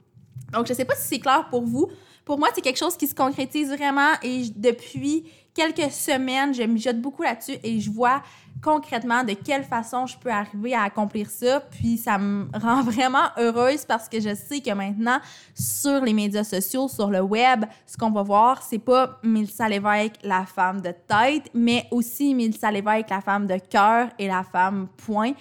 Donc, 0.52 0.66
je 0.66 0.73
ne 0.73 0.76
sais 0.76 0.85
pas 0.85 0.94
si 0.94 1.09
c'est 1.09 1.18
clair 1.18 1.47
pour 1.49 1.62
vous. 1.62 1.88
Pour 2.25 2.38
moi, 2.38 2.49
c'est 2.54 2.61
quelque 2.61 2.78
chose 2.78 2.97
qui 2.97 3.06
se 3.06 3.14
concrétise 3.14 3.68
vraiment 3.68 4.12
et 4.23 4.44
depuis 4.54 5.25
quelques 5.54 5.90
semaines, 5.90 6.54
je 6.54 6.62
mijote 6.62 7.00
beaucoup 7.00 7.23
là-dessus 7.23 7.56
et 7.62 7.80
je 7.80 7.90
vois 7.90 8.23
concrètement 8.62 9.25
de 9.25 9.32
quelle 9.32 9.64
façon 9.64 10.06
je 10.06 10.16
peux 10.18 10.30
arriver 10.30 10.75
à 10.75 10.82
accomplir 10.82 11.30
ça. 11.30 11.61
Puis 11.61 11.97
ça 11.97 12.18
me 12.18 12.47
rend 12.59 12.82
vraiment 12.82 13.30
heureuse 13.38 13.85
parce 13.85 14.09
que 14.09 14.20
je 14.20 14.35
sais 14.35 14.61
que 14.61 14.73
maintenant, 14.73 15.18
sur 15.54 16.04
les 16.04 16.12
médias 16.12 16.44
sociaux, 16.44 16.88
sur 16.88 17.11
le 17.11 17.20
web, 17.20 17.64
ce 17.87 17.97
qu'on 17.97 18.11
va 18.11 18.23
voir, 18.23 18.62
c'est 18.62 18.78
pas 18.78 19.18
Mélissa 19.23 19.68
Lévesque, 19.68 20.16
la 20.23 20.44
femme 20.44 20.80
de 20.80 20.92
tête, 21.09 21.50
mais 21.54 21.87
aussi 21.90 22.35
Mélissa 22.35 22.70
Lévesque, 22.70 23.11
la 23.11 23.20
femme 23.20 23.47
de 23.47 23.59
cœur 23.59 24.09
et 24.18 24.28
la 24.28 24.44
femme 24.44 24.88
point. 24.97 25.32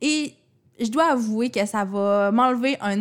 Et 0.00 0.34
je 0.80 0.90
dois 0.90 1.12
avouer 1.12 1.50
que 1.50 1.64
ça 1.66 1.84
va 1.84 2.30
m'enlever 2.32 2.76
un, 2.80 2.96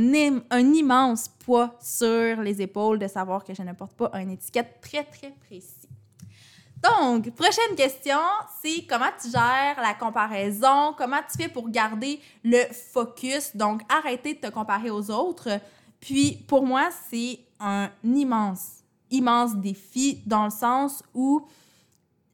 immense 0.74 1.29
poids 1.39 1.75
sur 1.81 2.41
les 2.41 2.62
épaules 2.62 3.00
de 3.00 3.07
savoir 3.07 3.43
que 3.43 3.53
je 3.53 3.62
ne 3.62 3.74
porte 3.74 3.93
pas 3.93 4.12
une 4.15 4.31
étiquette 4.31 4.79
très, 4.81 5.03
très 5.03 5.31
précise. 5.31 5.88
Donc, 6.81 7.31
prochaine 7.31 7.75
question, 7.75 8.19
c'est 8.62 8.86
comment 8.88 9.09
tu 9.21 9.29
gères 9.29 9.81
la 9.81 9.93
comparaison, 9.93 10.93
comment 10.98 11.19
tu 11.29 11.41
fais 11.41 11.50
pour 11.50 11.69
garder 11.69 12.21
le 12.43 12.63
focus, 12.93 13.55
donc 13.55 13.81
arrêter 13.89 14.36
de 14.36 14.39
te 14.39 14.48
comparer 14.48 14.89
aux 14.89 15.12
autres. 15.12 15.50
Puis, 16.00 16.43
pour 16.48 16.65
moi, 16.65 16.89
c'est 17.09 17.39
un 17.59 17.89
immense, 18.03 18.83
immense 19.12 19.55
défi 19.55 20.21
dans 20.25 20.45
le 20.45 20.51
sens 20.51 21.03
où 21.13 21.45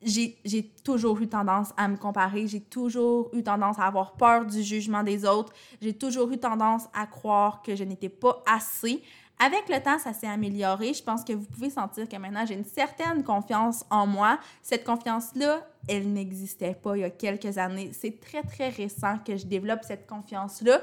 j'ai 0.01 0.71
toujours 0.83 1.19
eu 1.21 1.27
tendance 1.27 1.69
à 1.77 1.87
me 1.87 1.97
comparer, 1.97 2.47
j'ai 2.47 2.61
toujours 2.61 3.29
eu 3.33 3.43
tendance 3.43 3.79
à 3.79 3.85
avoir 3.85 4.13
peur 4.13 4.45
du 4.45 4.61
jugement 4.61 5.03
des 5.03 5.25
autres, 5.25 5.53
j'ai 5.81 5.93
toujours 5.93 6.31
eu 6.31 6.37
tendance 6.37 6.83
à 6.93 7.07
croire 7.07 7.61
que 7.61 7.75
je 7.75 7.83
n'étais 7.83 8.09
pas 8.09 8.43
assez. 8.45 9.01
Avec 9.37 9.67
le 9.67 9.83
temps, 9.83 9.99
ça 9.99 10.13
s'est 10.13 10.27
amélioré. 10.27 10.93
Je 10.93 11.03
pense 11.03 11.25
que 11.25 11.33
vous 11.33 11.43
pouvez 11.45 11.69
sentir 11.69 12.07
que 12.07 12.15
maintenant, 12.15 12.45
j'ai 12.45 12.53
une 12.53 12.63
certaine 12.63 13.21
confiance 13.21 13.83
en 13.89 14.07
moi. 14.07 14.39
Cette 14.61 14.85
confiance-là, 14.85 15.67
elle 15.89 16.13
n'existait 16.13 16.73
pas 16.73 16.95
il 16.95 17.01
y 17.01 17.03
a 17.03 17.09
quelques 17.09 17.57
années. 17.57 17.91
C'est 17.93 18.17
très, 18.21 18.43
très 18.43 18.69
récent 18.69 19.17
que 19.25 19.35
je 19.35 19.45
développe 19.45 19.81
cette 19.83 20.07
confiance-là 20.07 20.79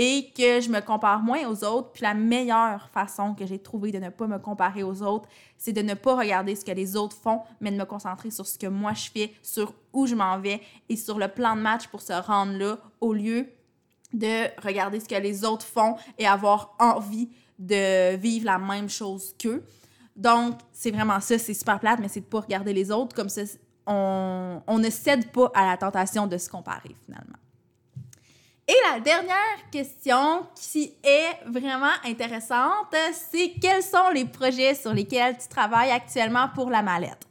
et 0.00 0.30
que 0.30 0.60
je 0.60 0.70
me 0.70 0.80
compare 0.80 1.20
moins 1.20 1.46
aux 1.48 1.64
autres. 1.64 1.90
Puis 1.90 2.02
la 2.02 2.14
meilleure 2.14 2.88
façon 2.90 3.34
que 3.34 3.44
j'ai 3.44 3.58
trouvé 3.58 3.90
de 3.90 3.98
ne 3.98 4.10
pas 4.10 4.28
me 4.28 4.38
comparer 4.38 4.84
aux 4.84 5.02
autres, 5.02 5.28
c'est 5.58 5.72
de 5.72 5.82
ne 5.82 5.94
pas 5.94 6.16
regarder 6.16 6.54
ce 6.54 6.64
que 6.64 6.70
les 6.70 6.94
autres 6.94 7.16
font, 7.16 7.42
mais 7.60 7.72
de 7.72 7.76
me 7.76 7.84
concentrer 7.84 8.30
sur 8.30 8.46
ce 8.46 8.56
que 8.56 8.68
moi 8.68 8.94
je 8.94 9.10
fais, 9.10 9.34
sur 9.42 9.74
où 9.92 10.06
je 10.06 10.14
m'en 10.14 10.38
vais 10.38 10.62
et 10.88 10.96
sur 10.96 11.18
le 11.18 11.26
plan 11.26 11.56
de 11.56 11.60
match 11.60 11.88
pour 11.88 12.00
se 12.00 12.12
rendre 12.12 12.52
là, 12.52 12.78
au 13.00 13.12
lieu 13.12 13.48
de 14.12 14.46
regarder 14.62 15.00
ce 15.00 15.08
que 15.08 15.16
les 15.16 15.44
autres 15.44 15.66
font 15.66 15.96
et 16.16 16.26
avoir 16.26 16.76
envie 16.78 17.28
de 17.58 18.16
vivre 18.16 18.46
la 18.46 18.58
même 18.58 18.88
chose 18.88 19.34
qu'eux. 19.36 19.64
Donc, 20.14 20.58
c'est 20.72 20.92
vraiment 20.92 21.20
ça, 21.20 21.38
c'est 21.38 21.54
super 21.54 21.80
plate, 21.80 21.98
mais 21.98 22.08
c'est 22.08 22.20
de 22.20 22.26
pas 22.26 22.40
regarder 22.40 22.72
les 22.72 22.92
autres. 22.92 23.14
Comme 23.16 23.28
ça, 23.28 23.42
on 23.86 24.78
ne 24.78 24.90
cède 24.90 25.32
pas 25.32 25.50
à 25.54 25.66
la 25.66 25.76
tentation 25.76 26.28
de 26.28 26.38
se 26.38 26.48
comparer 26.48 26.94
finalement. 27.04 27.36
Et 28.70 28.76
la 28.92 29.00
dernière 29.00 29.70
question 29.72 30.46
qui 30.54 30.92
est 31.02 31.42
vraiment 31.46 31.94
intéressante, 32.04 32.94
c'est 33.14 33.54
quels 33.58 33.82
sont 33.82 34.10
les 34.12 34.26
projets 34.26 34.74
sur 34.74 34.92
lesquels 34.92 35.38
tu 35.38 35.48
travailles 35.48 35.90
actuellement 35.90 36.50
pour 36.54 36.68
la 36.68 36.82
mallette? 36.82 37.26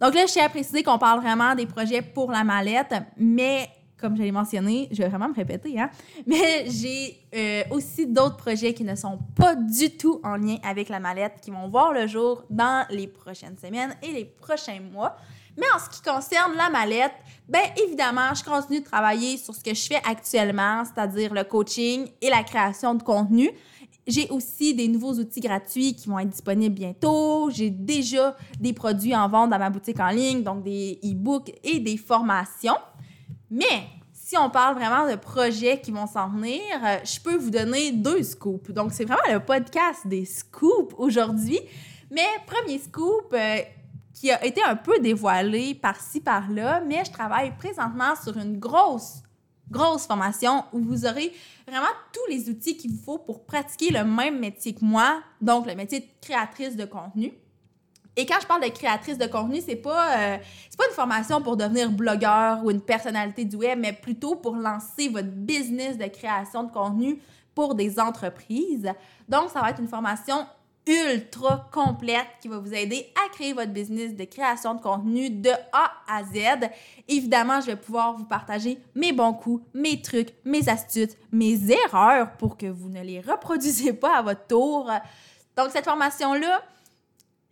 Donc 0.00 0.14
là, 0.14 0.26
je 0.26 0.32
tiens 0.32 0.46
à 0.46 0.48
préciser 0.48 0.84
qu'on 0.84 0.98
parle 0.98 1.20
vraiment 1.20 1.56
des 1.56 1.66
projets 1.66 2.02
pour 2.02 2.30
la 2.30 2.44
mallette, 2.44 2.94
mais 3.16 3.68
comme 3.96 4.16
je 4.16 4.22
l'ai 4.22 4.30
mentionné, 4.30 4.88
je 4.92 4.98
vais 5.02 5.08
vraiment 5.08 5.28
me 5.28 5.34
répéter, 5.34 5.80
hein? 5.80 5.90
mais 6.26 6.66
j'ai 6.68 7.18
euh, 7.34 7.64
aussi 7.70 8.06
d'autres 8.06 8.36
projets 8.36 8.72
qui 8.72 8.84
ne 8.84 8.94
sont 8.94 9.18
pas 9.34 9.56
du 9.56 9.90
tout 9.90 10.20
en 10.22 10.36
lien 10.36 10.58
avec 10.62 10.88
la 10.88 11.00
mallette, 11.00 11.40
qui 11.42 11.50
vont 11.50 11.66
voir 11.66 11.92
le 11.92 12.06
jour 12.06 12.44
dans 12.48 12.86
les 12.90 13.08
prochaines 13.08 13.58
semaines 13.58 13.96
et 14.02 14.12
les 14.12 14.24
prochains 14.24 14.78
mois. 14.80 15.16
Mais 15.56 15.66
en 15.74 15.78
ce 15.78 15.88
qui 15.88 16.02
concerne 16.02 16.54
la 16.56 16.68
mallette, 16.70 17.14
bien 17.48 17.62
évidemment, 17.84 18.34
je 18.34 18.44
continue 18.44 18.80
de 18.80 18.84
travailler 18.84 19.36
sur 19.36 19.54
ce 19.54 19.62
que 19.62 19.74
je 19.74 19.86
fais 19.86 20.00
actuellement, 20.04 20.84
c'est-à-dire 20.84 21.32
le 21.32 21.44
coaching 21.44 22.08
et 22.20 22.30
la 22.30 22.42
création 22.42 22.94
de 22.94 23.02
contenu. 23.02 23.50
J'ai 24.06 24.28
aussi 24.30 24.74
des 24.74 24.86
nouveaux 24.86 25.14
outils 25.14 25.40
gratuits 25.40 25.94
qui 25.94 26.08
vont 26.08 26.18
être 26.18 26.28
disponibles 26.28 26.74
bientôt. 26.74 27.50
J'ai 27.50 27.70
déjà 27.70 28.36
des 28.60 28.72
produits 28.72 29.16
en 29.16 29.28
vente 29.28 29.50
dans 29.50 29.58
ma 29.58 29.70
boutique 29.70 29.98
en 29.98 30.10
ligne, 30.10 30.42
donc 30.42 30.62
des 30.62 31.00
e-books 31.02 31.52
et 31.64 31.80
des 31.80 31.96
formations. 31.96 32.76
Mais 33.50 33.86
si 34.12 34.36
on 34.36 34.50
parle 34.50 34.74
vraiment 34.74 35.08
de 35.08 35.16
projets 35.16 35.80
qui 35.80 35.92
vont 35.92 36.06
s'en 36.06 36.28
venir, 36.28 36.60
euh, 36.84 36.98
je 37.04 37.20
peux 37.20 37.36
vous 37.36 37.50
donner 37.50 37.92
deux 37.92 38.22
scoops. 38.22 38.70
Donc, 38.70 38.92
c'est 38.92 39.04
vraiment 39.04 39.32
le 39.32 39.38
podcast 39.38 40.06
des 40.06 40.24
scoops 40.24 40.94
aujourd'hui. 40.98 41.60
Mais 42.10 42.26
premier 42.46 42.78
scoop, 42.78 43.32
euh, 43.32 43.58
qui 44.16 44.32
a 44.32 44.42
été 44.44 44.62
un 44.64 44.76
peu 44.76 44.98
dévoilé 44.98 45.74
par-ci, 45.74 46.20
par-là, 46.20 46.80
mais 46.80 47.04
je 47.04 47.12
travaille 47.12 47.54
présentement 47.56 48.14
sur 48.16 48.36
une 48.36 48.58
grosse 48.58 49.22
grosse 49.68 50.06
formation 50.06 50.64
où 50.72 50.78
vous 50.78 51.06
aurez 51.06 51.32
vraiment 51.66 51.90
tous 52.12 52.30
les 52.30 52.48
outils 52.48 52.76
qu'il 52.76 52.92
vous 52.92 53.02
faut 53.02 53.18
pour 53.18 53.44
pratiquer 53.44 53.90
le 53.90 54.04
même 54.04 54.38
métier 54.38 54.72
que 54.72 54.84
moi, 54.84 55.20
donc 55.40 55.66
le 55.66 55.74
métier 55.74 56.00
de 56.00 56.06
créatrice 56.20 56.76
de 56.76 56.84
contenu. 56.84 57.32
Et 58.14 58.24
quand 58.24 58.36
je 58.40 58.46
parle 58.46 58.62
de 58.62 58.68
créatrice 58.68 59.18
de 59.18 59.26
contenu, 59.26 59.60
c'est 59.60 59.76
pas 59.76 60.16
euh, 60.16 60.36
c'est 60.70 60.78
pas 60.78 60.86
une 60.88 60.94
formation 60.94 61.42
pour 61.42 61.56
devenir 61.56 61.90
blogueur 61.90 62.64
ou 62.64 62.70
une 62.70 62.80
personnalité 62.80 63.44
du 63.44 63.56
web, 63.56 63.78
mais 63.80 63.92
plutôt 63.92 64.36
pour 64.36 64.54
lancer 64.54 65.08
votre 65.08 65.28
business 65.28 65.98
de 65.98 66.06
création 66.06 66.62
de 66.62 66.72
contenu 66.72 67.20
pour 67.54 67.74
des 67.74 67.98
entreprises. 67.98 68.90
Donc 69.28 69.50
ça 69.50 69.60
va 69.60 69.70
être 69.70 69.80
une 69.80 69.88
formation 69.88 70.46
ultra 70.86 71.68
complète 71.72 72.26
qui 72.40 72.48
va 72.48 72.58
vous 72.58 72.72
aider 72.72 73.12
à 73.24 73.28
créer 73.30 73.52
votre 73.52 73.72
business 73.72 74.14
de 74.14 74.24
création 74.24 74.74
de 74.74 74.80
contenu 74.80 75.30
de 75.30 75.50
A 75.72 75.92
à 76.08 76.22
Z. 76.22 76.68
Évidemment, 77.08 77.60
je 77.60 77.66
vais 77.66 77.76
pouvoir 77.76 78.16
vous 78.16 78.24
partager 78.24 78.78
mes 78.94 79.12
bons 79.12 79.32
coups, 79.32 79.64
mes 79.74 80.00
trucs, 80.00 80.32
mes 80.44 80.68
astuces, 80.68 81.16
mes 81.32 81.58
erreurs 81.70 82.36
pour 82.36 82.56
que 82.56 82.66
vous 82.66 82.88
ne 82.88 83.02
les 83.02 83.20
reproduisez 83.20 83.92
pas 83.92 84.18
à 84.18 84.22
votre 84.22 84.46
tour. 84.46 84.90
Donc, 85.56 85.70
cette 85.70 85.86
formation-là, 85.86 86.62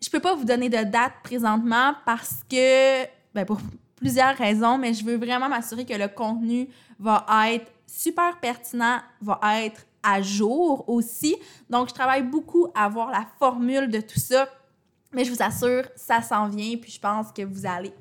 je 0.00 0.10
peux 0.10 0.20
pas 0.20 0.34
vous 0.34 0.44
donner 0.44 0.68
de 0.68 0.84
date 0.84 1.14
présentement 1.24 1.94
parce 2.06 2.44
que, 2.48 3.04
ben 3.34 3.44
pour 3.44 3.58
plusieurs 3.96 4.36
raisons, 4.36 4.78
mais 4.78 4.92
je 4.92 5.04
veux 5.04 5.16
vraiment 5.16 5.48
m'assurer 5.48 5.84
que 5.84 5.94
le 5.94 6.08
contenu 6.08 6.68
va 6.98 7.24
être 7.52 7.72
super 7.86 8.38
pertinent, 8.38 9.00
va 9.22 9.40
être 9.62 9.86
à 10.04 10.22
jour 10.22 10.88
aussi. 10.88 11.34
Donc, 11.68 11.88
je 11.88 11.94
travaille 11.94 12.22
beaucoup 12.22 12.68
à 12.74 12.88
voir 12.88 13.10
la 13.10 13.26
formule 13.38 13.88
de 13.88 14.00
tout 14.00 14.20
ça. 14.20 14.48
Mais 15.12 15.24
je 15.24 15.32
vous 15.32 15.42
assure, 15.42 15.84
ça 15.96 16.22
s'en 16.22 16.48
vient. 16.48 16.76
Puis 16.76 16.92
je 16.92 17.00
pense 17.00 17.32
que 17.32 17.42
vous 17.42 17.66
allez 17.66 17.92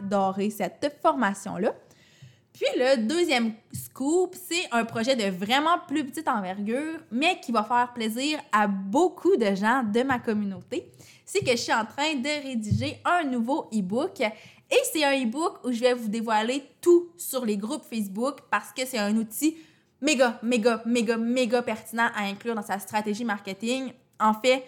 adorer 0.00 0.50
cette 0.50 0.98
formation-là. 1.02 1.74
Puis 2.54 2.66
le 2.76 3.04
deuxième 3.04 3.52
scoop, 3.72 4.36
c'est 4.40 4.68
un 4.70 4.84
projet 4.84 5.16
de 5.16 5.24
vraiment 5.24 5.76
plus 5.88 6.04
petite 6.04 6.28
envergure, 6.28 7.00
mais 7.10 7.40
qui 7.40 7.50
va 7.50 7.64
faire 7.64 7.92
plaisir 7.92 8.38
à 8.52 8.68
beaucoup 8.68 9.36
de 9.36 9.56
gens 9.56 9.82
de 9.82 10.02
ma 10.04 10.20
communauté. 10.20 10.88
C'est 11.26 11.40
que 11.40 11.50
je 11.50 11.56
suis 11.56 11.72
en 11.72 11.84
train 11.84 12.14
de 12.14 12.42
rédiger 12.46 13.00
un 13.04 13.24
nouveau 13.24 13.68
e-book. 13.74 14.20
Et 14.20 14.80
c'est 14.92 15.02
un 15.02 15.20
e-book 15.20 15.64
où 15.64 15.72
je 15.72 15.80
vais 15.80 15.94
vous 15.94 16.08
dévoiler 16.08 16.62
tout 16.80 17.08
sur 17.16 17.44
les 17.44 17.56
groupes 17.56 17.82
Facebook 17.82 18.38
parce 18.50 18.70
que 18.70 18.86
c'est 18.86 18.98
un 18.98 19.16
outil 19.16 19.56
méga, 20.04 20.38
méga, 20.42 20.82
méga, 20.84 21.16
méga 21.16 21.62
pertinent 21.62 22.10
à 22.14 22.24
inclure 22.24 22.54
dans 22.54 22.62
sa 22.62 22.78
stratégie 22.78 23.24
marketing. 23.24 23.92
En 24.20 24.34
fait, 24.34 24.64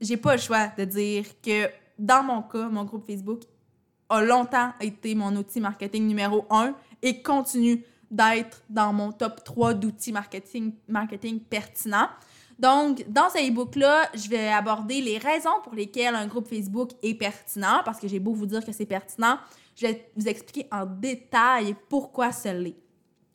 j'ai 0.00 0.18
pas 0.18 0.36
le 0.36 0.40
choix 0.40 0.68
de 0.76 0.84
dire 0.84 1.24
que 1.42 1.70
dans 1.98 2.22
mon 2.22 2.42
cas, 2.42 2.68
mon 2.68 2.84
groupe 2.84 3.06
Facebook 3.06 3.40
a 4.10 4.22
longtemps 4.22 4.72
été 4.80 5.14
mon 5.14 5.34
outil 5.34 5.60
marketing 5.60 6.06
numéro 6.06 6.44
un 6.50 6.74
et 7.02 7.22
continue 7.22 7.82
d'être 8.10 8.62
dans 8.68 8.92
mon 8.92 9.12
top 9.12 9.42
3 9.42 9.74
d'outils 9.74 10.12
marketing, 10.12 10.74
marketing 10.86 11.40
pertinents. 11.40 12.08
Donc, 12.58 13.04
dans 13.08 13.28
ce 13.30 13.38
e-book-là, 13.50 14.10
je 14.14 14.28
vais 14.28 14.48
aborder 14.48 15.00
les 15.00 15.18
raisons 15.18 15.60
pour 15.64 15.74
lesquelles 15.74 16.14
un 16.14 16.26
groupe 16.26 16.48
Facebook 16.48 16.90
est 17.02 17.14
pertinent, 17.14 17.80
parce 17.84 17.98
que 17.98 18.08
j'ai 18.08 18.20
beau 18.20 18.32
vous 18.32 18.46
dire 18.46 18.64
que 18.64 18.72
c'est 18.72 18.86
pertinent, 18.86 19.38
je 19.74 19.86
vais 19.86 20.10
vous 20.16 20.28
expliquer 20.28 20.66
en 20.70 20.86
détail 20.86 21.74
pourquoi 21.88 22.32
ce 22.32 22.48
l'est. 22.48 22.85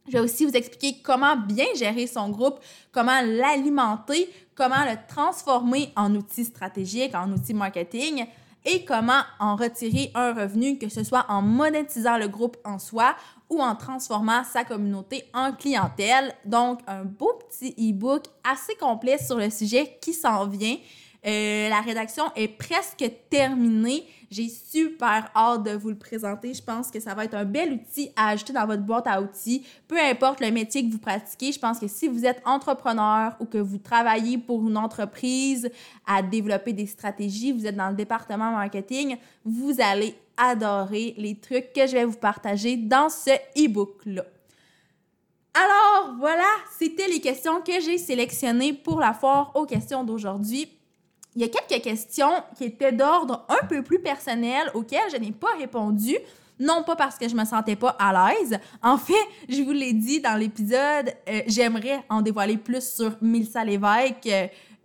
Je 0.07 0.13
vais 0.13 0.19
aussi 0.19 0.45
vous 0.45 0.53
expliquer 0.53 0.97
comment 1.03 1.37
bien 1.37 1.65
gérer 1.75 2.07
son 2.07 2.29
groupe, 2.29 2.59
comment 2.91 3.21
l'alimenter, 3.21 4.29
comment 4.55 4.83
le 4.83 4.97
transformer 5.07 5.91
en 5.95 6.13
outil 6.15 6.45
stratégique, 6.45 7.13
en 7.15 7.31
outil 7.31 7.53
marketing 7.53 8.25
et 8.65 8.85
comment 8.85 9.21
en 9.39 9.55
retirer 9.55 10.11
un 10.13 10.33
revenu, 10.33 10.77
que 10.77 10.89
ce 10.89 11.03
soit 11.03 11.25
en 11.29 11.41
monétisant 11.41 12.17
le 12.17 12.27
groupe 12.27 12.57
en 12.63 12.77
soi 12.77 13.15
ou 13.49 13.61
en 13.61 13.75
transformant 13.75 14.43
sa 14.43 14.63
communauté 14.63 15.25
en 15.33 15.51
clientèle. 15.51 16.33
Donc, 16.45 16.79
un 16.87 17.03
beau 17.03 17.39
petit 17.49 17.73
e-book 17.77 18.25
assez 18.43 18.75
complet 18.75 19.17
sur 19.17 19.37
le 19.37 19.49
sujet 19.49 19.97
qui 20.01 20.13
s'en 20.13 20.47
vient. 20.47 20.77
Euh, 21.25 21.69
la 21.69 21.81
rédaction 21.81 22.23
est 22.35 22.47
presque 22.47 23.09
terminée. 23.29 24.07
J'ai 24.31 24.49
super 24.49 25.29
hâte 25.35 25.63
de 25.63 25.71
vous 25.71 25.89
le 25.89 25.97
présenter. 25.97 26.53
Je 26.53 26.63
pense 26.63 26.89
que 26.89 26.99
ça 26.99 27.13
va 27.13 27.25
être 27.25 27.35
un 27.35 27.45
bel 27.45 27.73
outil 27.73 28.09
à 28.15 28.29
ajouter 28.29 28.53
dans 28.53 28.65
votre 28.65 28.81
boîte 28.81 29.05
à 29.05 29.21
outils. 29.21 29.63
Peu 29.87 29.99
importe 29.99 30.39
le 30.39 30.49
métier 30.49 30.83
que 30.83 30.91
vous 30.91 30.97
pratiquez, 30.97 31.51
je 31.51 31.59
pense 31.59 31.79
que 31.79 31.87
si 31.87 32.07
vous 32.07 32.25
êtes 32.25 32.41
entrepreneur 32.45 33.35
ou 33.39 33.45
que 33.45 33.59
vous 33.59 33.77
travaillez 33.77 34.39
pour 34.39 34.67
une 34.67 34.77
entreprise 34.77 35.69
à 36.07 36.23
développer 36.23 36.73
des 36.73 36.87
stratégies, 36.87 37.51
vous 37.51 37.67
êtes 37.67 37.75
dans 37.75 37.89
le 37.89 37.95
département 37.95 38.51
marketing, 38.51 39.17
vous 39.45 39.75
allez 39.79 40.15
adorer 40.37 41.13
les 41.17 41.35
trucs 41.35 41.71
que 41.71 41.85
je 41.85 41.91
vais 41.91 42.05
vous 42.05 42.17
partager 42.17 42.77
dans 42.77 43.09
ce 43.09 43.31
e-book-là. 43.55 44.23
Alors 45.53 46.15
voilà, 46.17 46.47
c'était 46.79 47.09
les 47.09 47.19
questions 47.19 47.61
que 47.61 47.79
j'ai 47.79 47.97
sélectionnées 47.99 48.73
pour 48.73 48.99
la 48.99 49.13
foire 49.13 49.51
aux 49.53 49.65
questions 49.65 50.03
d'aujourd'hui 50.03 50.69
il 51.35 51.41
y 51.41 51.45
a 51.45 51.47
quelques 51.47 51.81
questions 51.81 52.43
qui 52.57 52.65
étaient 52.65 52.91
d'ordre 52.91 53.45
un 53.47 53.65
peu 53.65 53.83
plus 53.83 53.99
personnel 53.99 54.69
auxquelles 54.73 55.09
je 55.11 55.17
n'ai 55.17 55.31
pas 55.31 55.53
répondu. 55.57 56.17
Non 56.59 56.83
pas 56.83 56.95
parce 56.95 57.17
que 57.17 57.27
je 57.27 57.35
me 57.35 57.45
sentais 57.45 57.75
pas 57.75 57.95
à 57.97 58.31
l'aise. 58.33 58.59
En 58.83 58.97
fait, 58.97 59.13
je 59.49 59.63
vous 59.63 59.71
l'ai 59.71 59.93
dit 59.93 60.19
dans 60.19 60.37
l'épisode, 60.37 61.13
euh, 61.27 61.41
j'aimerais 61.47 62.03
en 62.09 62.21
dévoiler 62.21 62.57
plus 62.57 62.87
sur 62.87 63.15
Milsa 63.21 63.63
Lévesque 63.63 64.29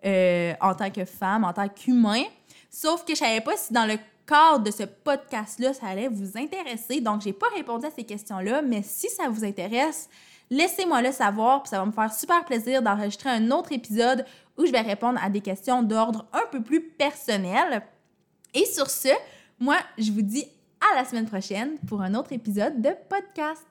euh, 0.05 0.55
en 0.61 0.75
tant 0.75 0.91
que 0.91 1.05
femme, 1.05 1.45
en 1.45 1.53
tant 1.53 1.69
qu'humain. 1.69 2.23
Sauf 2.71 3.05
que 3.05 3.15
je 3.15 3.19
savais 3.19 3.41
pas 3.41 3.57
si 3.57 3.73
dans 3.73 3.87
le 3.87 3.99
cadre 4.27 4.65
de 4.65 4.71
ce 4.71 4.85
podcast-là, 4.85 5.75
ça 5.75 5.87
allait 5.87 6.09
vous 6.09 6.37
intéresser. 6.37 7.01
Donc, 7.01 7.23
j'ai 7.23 7.33
pas 7.33 7.47
répondu 7.55 7.87
à 7.87 7.91
ces 7.91 8.05
questions-là, 8.05 8.63
mais 8.63 8.83
si 8.83 9.09
ça 9.09 9.29
vous 9.29 9.45
intéresse, 9.45 10.09
laissez-moi 10.51 11.03
le 11.03 11.13
savoir, 11.13 11.63
puis 11.63 11.71
ça 11.71 11.79
va 11.79 11.87
me 11.87 11.93
faire 11.93 12.13
super 12.13 12.45
plaisir 12.45 12.83
d'enregistrer 12.83 13.31
un 13.31 13.51
autre 13.51 13.73
épisode 13.73 14.25
où 14.59 14.67
je 14.67 14.73
vais 14.73 14.81
répondre 14.81 15.19
à 15.23 15.31
des 15.31 15.41
questions 15.41 15.83
d'ordre 15.83 16.27
un 16.33 16.45
peu 16.51 16.63
plus 16.63 16.81
personnel. 16.81 17.83
Et 18.55 18.65
sur 18.67 18.91
ce, 18.91 19.09
moi, 19.59 19.77
je 19.99 20.13
vous 20.13 20.23
dis 20.23 20.47
à 20.93 20.97
la 20.97 21.05
semaine 21.05 21.27
prochaine 21.27 21.79
pour 21.87 22.03
un 22.03 22.15
autre 22.15 22.33
épisode 22.33 22.81
de 22.81 22.91
podcast. 23.09 23.65